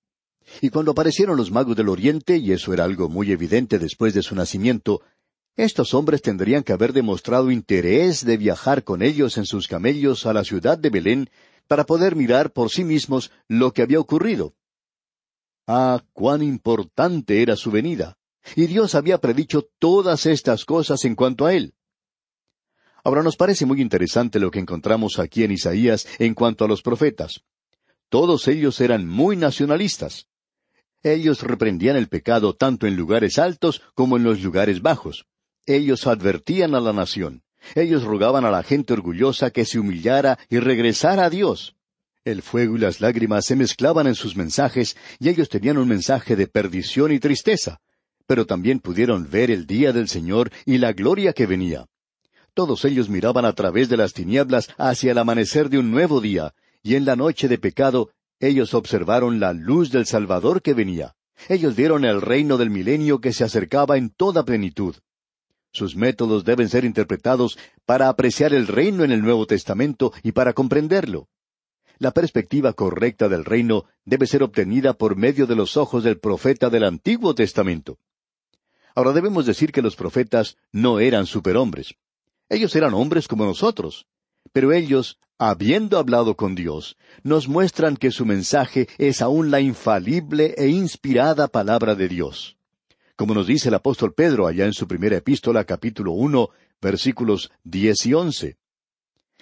Y 0.60 0.70
cuando 0.70 0.92
aparecieron 0.92 1.36
los 1.36 1.50
magos 1.50 1.76
del 1.76 1.88
Oriente, 1.88 2.36
y 2.36 2.52
eso 2.52 2.72
era 2.72 2.84
algo 2.84 3.08
muy 3.08 3.32
evidente 3.32 3.78
después 3.78 4.14
de 4.14 4.22
su 4.22 4.34
nacimiento, 4.34 5.02
estos 5.56 5.94
hombres 5.94 6.22
tendrían 6.22 6.62
que 6.62 6.72
haber 6.72 6.92
demostrado 6.92 7.50
interés 7.50 8.24
de 8.24 8.36
viajar 8.36 8.84
con 8.84 9.02
ellos 9.02 9.36
en 9.36 9.46
sus 9.46 9.68
camellos 9.68 10.26
a 10.26 10.32
la 10.32 10.44
ciudad 10.44 10.78
de 10.78 10.90
Belén 10.90 11.30
para 11.68 11.84
poder 11.84 12.16
mirar 12.16 12.52
por 12.52 12.70
sí 12.70 12.84
mismos 12.84 13.30
lo 13.46 13.72
que 13.72 13.82
había 13.82 14.00
ocurrido. 14.00 14.54
Ah, 15.66 16.02
cuán 16.12 16.42
importante 16.42 17.42
era 17.42 17.56
su 17.56 17.70
venida. 17.70 18.16
Y 18.56 18.66
Dios 18.66 18.94
había 18.94 19.18
predicho 19.18 19.68
todas 19.78 20.26
estas 20.26 20.64
cosas 20.64 21.04
en 21.04 21.14
cuanto 21.14 21.46
a 21.46 21.54
él. 21.54 21.74
Ahora 23.04 23.22
nos 23.22 23.36
parece 23.36 23.66
muy 23.66 23.80
interesante 23.80 24.40
lo 24.40 24.50
que 24.50 24.58
encontramos 24.58 25.18
aquí 25.18 25.44
en 25.44 25.52
Isaías 25.52 26.06
en 26.18 26.34
cuanto 26.34 26.64
a 26.64 26.68
los 26.68 26.82
profetas. 26.82 27.42
Todos 28.08 28.48
ellos 28.48 28.80
eran 28.80 29.06
muy 29.06 29.36
nacionalistas. 29.36 30.29
Ellos 31.02 31.42
reprendían 31.42 31.96
el 31.96 32.08
pecado 32.08 32.54
tanto 32.54 32.86
en 32.86 32.96
lugares 32.96 33.38
altos 33.38 33.82
como 33.94 34.16
en 34.16 34.24
los 34.24 34.42
lugares 34.42 34.82
bajos. 34.82 35.26
ellos 35.66 36.06
advertían 36.06 36.74
a 36.74 36.80
la 36.80 36.92
nación. 36.92 37.42
Ellos 37.74 38.04
rogaban 38.04 38.44
a 38.44 38.50
la 38.50 38.62
gente 38.62 38.92
orgullosa 38.92 39.50
que 39.50 39.64
se 39.64 39.78
humillara 39.78 40.38
y 40.48 40.58
regresara 40.58 41.26
a 41.26 41.30
Dios. 41.30 41.76
El 42.24 42.42
fuego 42.42 42.76
y 42.76 42.80
las 42.80 43.00
lágrimas 43.00 43.46
se 43.46 43.56
mezclaban 43.56 44.06
en 44.06 44.14
sus 44.14 44.36
mensajes 44.36 44.96
y 45.18 45.28
ellos 45.28 45.48
tenían 45.48 45.78
un 45.78 45.88
mensaje 45.88 46.36
de 46.36 46.46
perdición 46.46 47.12
y 47.12 47.18
tristeza, 47.18 47.80
pero 48.26 48.46
también 48.46 48.80
pudieron 48.80 49.30
ver 49.30 49.50
el 49.50 49.66
día 49.66 49.92
del 49.92 50.08
Señor 50.08 50.50
y 50.66 50.78
la 50.78 50.92
gloria 50.92 51.32
que 51.32 51.46
venía. 51.46 51.86
Todos 52.52 52.84
ellos 52.84 53.08
miraban 53.08 53.44
a 53.44 53.54
través 53.54 53.88
de 53.88 53.96
las 53.96 54.12
tinieblas 54.12 54.68
hacia 54.76 55.12
el 55.12 55.18
amanecer 55.18 55.70
de 55.70 55.78
un 55.78 55.90
nuevo 55.90 56.20
día, 56.20 56.54
y 56.82 56.96
en 56.96 57.04
la 57.04 57.16
noche 57.16 57.48
de 57.48 57.58
pecado 57.58 58.10
ellos 58.40 58.72
observaron 58.72 59.38
la 59.38 59.52
luz 59.52 59.90
del 59.90 60.06
Salvador 60.06 60.62
que 60.62 60.74
venía. 60.74 61.14
Ellos 61.48 61.76
vieron 61.76 62.04
el 62.04 62.20
reino 62.22 62.56
del 62.56 62.70
milenio 62.70 63.20
que 63.20 63.32
se 63.32 63.44
acercaba 63.44 63.98
en 63.98 64.10
toda 64.10 64.44
plenitud. 64.44 64.96
Sus 65.72 65.94
métodos 65.94 66.44
deben 66.44 66.68
ser 66.68 66.84
interpretados 66.84 67.58
para 67.84 68.08
apreciar 68.08 68.52
el 68.54 68.66
reino 68.66 69.04
en 69.04 69.12
el 69.12 69.22
Nuevo 69.22 69.46
Testamento 69.46 70.12
y 70.22 70.32
para 70.32 70.54
comprenderlo. 70.54 71.28
La 71.98 72.12
perspectiva 72.12 72.72
correcta 72.72 73.28
del 73.28 73.44
reino 73.44 73.84
debe 74.06 74.26
ser 74.26 74.42
obtenida 74.42 74.94
por 74.94 75.16
medio 75.16 75.46
de 75.46 75.54
los 75.54 75.76
ojos 75.76 76.02
del 76.02 76.18
profeta 76.18 76.70
del 76.70 76.84
Antiguo 76.84 77.34
Testamento. 77.34 77.98
Ahora 78.94 79.12
debemos 79.12 79.44
decir 79.44 79.70
que 79.70 79.82
los 79.82 79.96
profetas 79.96 80.56
no 80.72 80.98
eran 80.98 81.26
superhombres. 81.26 81.94
Ellos 82.48 82.74
eran 82.74 82.94
hombres 82.94 83.28
como 83.28 83.44
nosotros. 83.44 84.06
Pero 84.52 84.72
ellos, 84.72 85.18
habiendo 85.42 85.98
hablado 85.98 86.36
con 86.36 86.54
Dios, 86.54 86.98
nos 87.22 87.48
muestran 87.48 87.96
que 87.96 88.10
su 88.10 88.26
mensaje 88.26 88.88
es 88.98 89.22
aún 89.22 89.50
la 89.50 89.58
infalible 89.60 90.54
e 90.58 90.68
inspirada 90.68 91.48
palabra 91.48 91.94
de 91.94 92.08
Dios. 92.08 92.58
Como 93.16 93.32
nos 93.32 93.46
dice 93.46 93.68
el 93.68 93.74
apóstol 93.74 94.12
Pedro 94.12 94.46
allá 94.46 94.66
en 94.66 94.74
su 94.74 94.86
primera 94.86 95.16
epístola 95.16 95.64
capítulo 95.64 96.12
uno, 96.12 96.50
versículos 96.82 97.50
diez 97.64 98.04
y 98.04 98.12
once. 98.12 98.58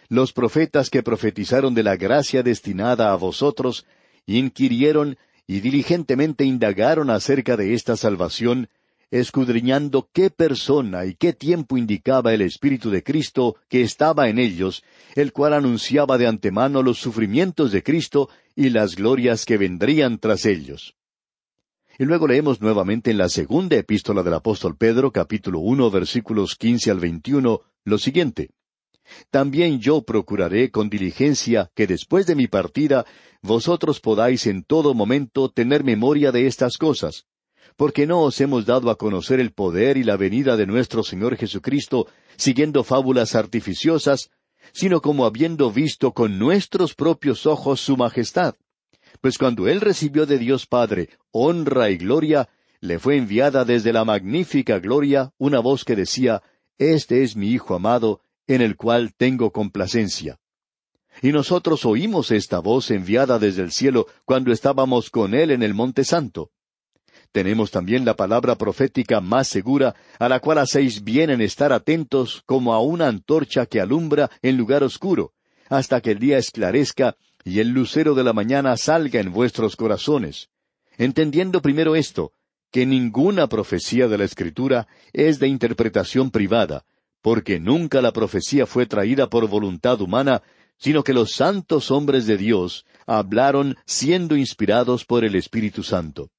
Los 0.09 0.33
profetas 0.33 0.89
que 0.89 1.03
profetizaron 1.03 1.75
de 1.75 1.83
la 1.83 1.97
gracia 1.97 2.45
destinada 2.45 3.13
a 3.13 3.17
vosotros, 3.17 3.85
inquirieron 4.25 5.19
y 5.49 5.59
diligentemente 5.59 6.45
indagaron 6.45 7.11
acerca 7.11 7.57
de 7.57 7.75
esta 7.75 7.97
salvación, 7.97 8.69
escudriñando 9.11 10.11
qué 10.13 10.31
persona 10.31 11.07
y 11.07 11.15
qué 11.15 11.33
tiempo 11.33 11.77
indicaba 11.77 12.35
el 12.35 12.43
Espíritu 12.43 12.91
de 12.91 13.03
Cristo 13.03 13.57
que 13.69 13.83
estaba 13.83 14.29
en 14.29 14.39
ellos, 14.39 14.83
el 15.15 15.33
cual 15.33 15.55
anunciaba 15.55 16.19
de 16.19 16.27
antemano 16.27 16.83
los 16.83 16.99
sufrimientos 16.99 17.73
de 17.73 17.83
Cristo 17.83 18.29
y 18.55 18.71
las 18.71 18.97
glorias 18.97 19.45
que 19.45 19.57
vendrían 19.57 20.19
tras 20.19 20.45
ellos. 20.45 20.95
Y 21.99 22.05
luego 22.05 22.29
leemos 22.29 22.61
nuevamente 22.61 23.11
en 23.11 23.19
la 23.19 23.29
segunda 23.29 23.77
epístola 23.77 24.23
del 24.23 24.35
apóstol 24.35 24.77
Pedro, 24.77 25.11
capítulo 25.11 25.59
uno, 25.59 25.91
versículos 25.91 26.55
quince 26.55 26.91
al 26.91 27.01
veintiuno, 27.01 27.63
lo 27.85 27.99
siguiente. 27.99 28.51
También 29.31 29.81
yo 29.81 30.03
procuraré 30.03 30.71
con 30.71 30.91
diligencia 30.91 31.71
que 31.75 31.87
después 31.87 32.27
de 32.27 32.37
mi 32.37 32.47
partida 32.47 33.07
vosotros 33.43 34.01
podáis 34.01 34.47
en 34.47 34.63
todo 34.65 34.95
momento 34.95 35.49
tener 35.49 35.83
memoria 35.83 36.31
de 36.31 36.47
estas 36.47 36.77
cosas, 36.77 37.25
porque 37.79 38.09
no 38.09 38.23
os 38.23 38.41
hemos 38.41 38.67
dado 38.67 38.91
a 38.91 38.99
conocer 38.99 39.39
el 39.39 39.53
poder 39.53 39.99
y 39.99 40.03
la 40.03 40.17
venida 40.17 40.57
de 40.57 40.67
nuestro 40.67 41.05
Señor 41.05 41.37
Jesucristo 41.37 42.09
siguiendo 42.37 42.83
fábulas 42.83 43.37
artificiosas, 43.37 44.31
sino 44.73 45.01
como 45.01 45.25
habiendo 45.25 45.71
visto 45.71 46.13
con 46.13 46.41
nuestros 46.41 46.97
propios 46.97 47.47
ojos 47.47 47.81
su 47.81 47.97
majestad. 47.97 48.57
Pues 49.21 49.39
cuando 49.39 49.69
Él 49.69 49.81
recibió 49.81 50.27
de 50.27 50.39
Dios 50.39 50.67
Padre 50.67 51.11
honra 51.31 51.89
y 51.91 51.99
gloria, 51.99 52.49
le 52.81 52.99
fue 52.99 53.17
enviada 53.17 53.65
desde 53.65 53.93
la 53.93 54.05
magnífica 54.05 54.81
gloria 54.81 55.33
una 55.39 55.61
voz 55.61 55.85
que 55.85 55.95
decía, 55.95 56.43
Este 56.79 57.23
es 57.23 57.37
mi 57.37 57.53
Hijo 57.53 57.77
amado, 57.77 58.23
en 58.49 58.61
el 58.61 58.75
cual 58.75 59.15
tengo 59.17 59.53
complacencia. 59.53 60.41
Y 61.23 61.31
nosotros 61.31 61.85
oímos 61.85 62.33
esta 62.33 62.59
voz 62.59 62.91
enviada 62.91 63.39
desde 63.39 63.63
el 63.63 63.71
cielo 63.71 64.09
cuando 64.25 64.51
estábamos 64.51 65.11
con 65.11 65.33
Él 65.33 65.53
en 65.53 65.63
el 65.63 65.75
Monte 65.75 66.03
Santo. 66.03 66.51
Tenemos 67.33 67.71
también 67.71 68.05
la 68.05 68.17
palabra 68.17 68.57
profética 68.57 69.21
más 69.21 69.49
segura, 69.49 69.95
a 70.19 70.29
la 70.29 70.41
cual 70.41 70.59
hacéis 70.59 71.05
bien 71.05 71.31
en 71.31 71.41
estar 71.41 71.73
atentos 71.73 72.43
como 72.47 72.73
a 72.73 72.81
una 72.81 73.07
antorcha 73.07 73.67
que 73.67 73.81
alumbra 73.81 74.31
en 74.43 74.57
lugar 74.57 74.83
oscuro, 74.83 75.33
hasta 75.69 76.01
que 76.01 76.13
el 76.13 76.19
día 76.19 76.39
esclarezca 76.39 77.17
y 77.45 77.61
el 77.61 77.69
lucero 77.69 78.15
de 78.15 78.25
la 78.25 78.33
mañana 78.33 78.77
salga 78.77 79.21
en 79.21 79.33
vuestros 79.33 79.77
corazones. 79.77 80.49
Entendiendo 80.97 81.61
primero 81.61 81.95
esto, 81.97 82.33
que 82.71 82.87
ninguna 82.87 83.47
profecía 83.47 84.09
de 84.09 84.19
la 84.19 84.25
Escritura 84.25 84.89
es 85.13 85.39
de 85.39 85.49
interpretación 85.49 86.31
privada, 86.31 86.85
porque 87.23 87.61
nunca 87.61 88.03
la 88.03 88.13
profecía 88.13 88.67
fue 88.67 88.87
traída 88.87 89.29
por 89.29 89.49
voluntad 89.49 90.01
humana, 90.01 90.43
sino 90.79 91.03
que 91.03 91.13
los 91.13 91.33
santos 91.33 91.91
hombres 91.91 92.27
de 92.27 92.37
Dios 92.37 92.85
hablaron 93.07 93.77
siendo 93.85 94.37
inspirados 94.37 95.05
por 95.05 95.25
el 95.25 95.35
Espíritu 95.35 95.83
Santo. 95.83 96.31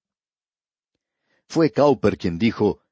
Fue 1.49 1.71
Cowper 1.71 2.17
quien 2.19 2.38
dijo, 2.38 2.83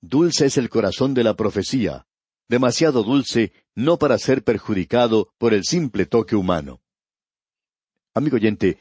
Dulce 0.00 0.46
es 0.46 0.56
el 0.56 0.70
corazón 0.70 1.12
de 1.12 1.22
la 1.22 1.36
profecía, 1.36 2.06
demasiado 2.48 3.02
dulce 3.02 3.52
no 3.74 3.98
para 3.98 4.16
ser 4.16 4.42
perjudicado 4.42 5.34
por 5.36 5.52
el 5.52 5.64
simple 5.64 6.06
toque 6.06 6.34
humano. 6.34 6.80
Amigo 8.14 8.36
oyente, 8.36 8.78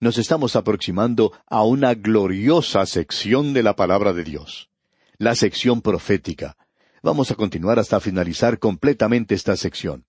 nos 0.00 0.16
estamos 0.16 0.56
aproximando 0.56 1.32
a 1.46 1.64
una 1.64 1.92
gloriosa 1.92 2.86
sección 2.86 3.52
de 3.52 3.62
la 3.62 3.76
palabra 3.76 4.14
de 4.14 4.24
Dios, 4.24 4.70
la 5.18 5.34
sección 5.34 5.82
profética. 5.82 6.56
Vamos 7.02 7.30
a 7.30 7.34
continuar 7.34 7.78
hasta 7.78 8.00
finalizar 8.00 8.58
completamente 8.58 9.34
esta 9.34 9.54
sección. 9.56 10.06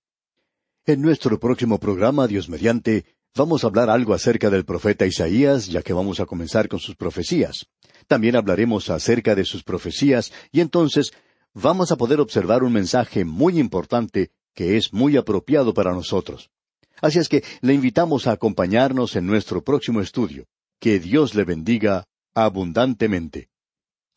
En 0.86 1.02
nuestro 1.02 1.38
próximo 1.38 1.80
programa, 1.80 2.28
Dios 2.28 2.48
mediante, 2.48 3.06
vamos 3.36 3.64
a 3.64 3.68
hablar 3.68 3.90
algo 3.90 4.14
acerca 4.14 4.50
del 4.50 4.66
profeta 4.66 5.06
Isaías, 5.06 5.68
ya 5.68 5.82
que 5.82 5.94
vamos 5.94 6.20
a 6.20 6.26
comenzar 6.26 6.68
con 6.68 6.80
sus 6.80 6.96
profecías. 6.96 7.68
También 8.08 8.36
hablaremos 8.36 8.90
acerca 8.90 9.36
de 9.36 9.46
sus 9.46 9.64
profecías 9.64 10.32
y 10.52 10.62
entonces 10.62 11.12
vamos 11.54 11.92
a 11.92 11.98
poder 11.98 12.20
observar 12.20 12.64
un 12.64 12.74
mensaje 12.74 13.26
muy 13.26 13.60
importante 13.60 14.32
que 14.54 14.78
es 14.78 14.94
muy 14.94 15.18
apropiado 15.18 15.74
para 15.74 15.94
nosotros. 15.94 16.50
Así 17.02 17.20
es 17.20 17.30
que 17.30 17.44
le 17.62 17.74
invitamos 17.74 18.28
a 18.28 18.32
acompañarnos 18.32 19.16
en 19.16 19.26
nuestro 19.26 19.64
próximo 19.64 20.02
estudio. 20.02 20.46
Que 20.80 21.00
Dios 21.00 21.36
le 21.36 21.44
bendiga 21.44 22.06
abundantemente. 22.34 23.50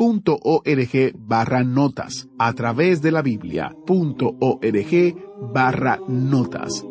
Biblia.org 0.00 1.14
barra 1.18 1.62
notas, 1.62 2.26
a 2.38 2.54
través 2.54 3.02
de 3.02 3.12
la 3.12 3.20
Biblia.org 3.20 5.14
barra 5.52 6.00
notas. 6.08 6.89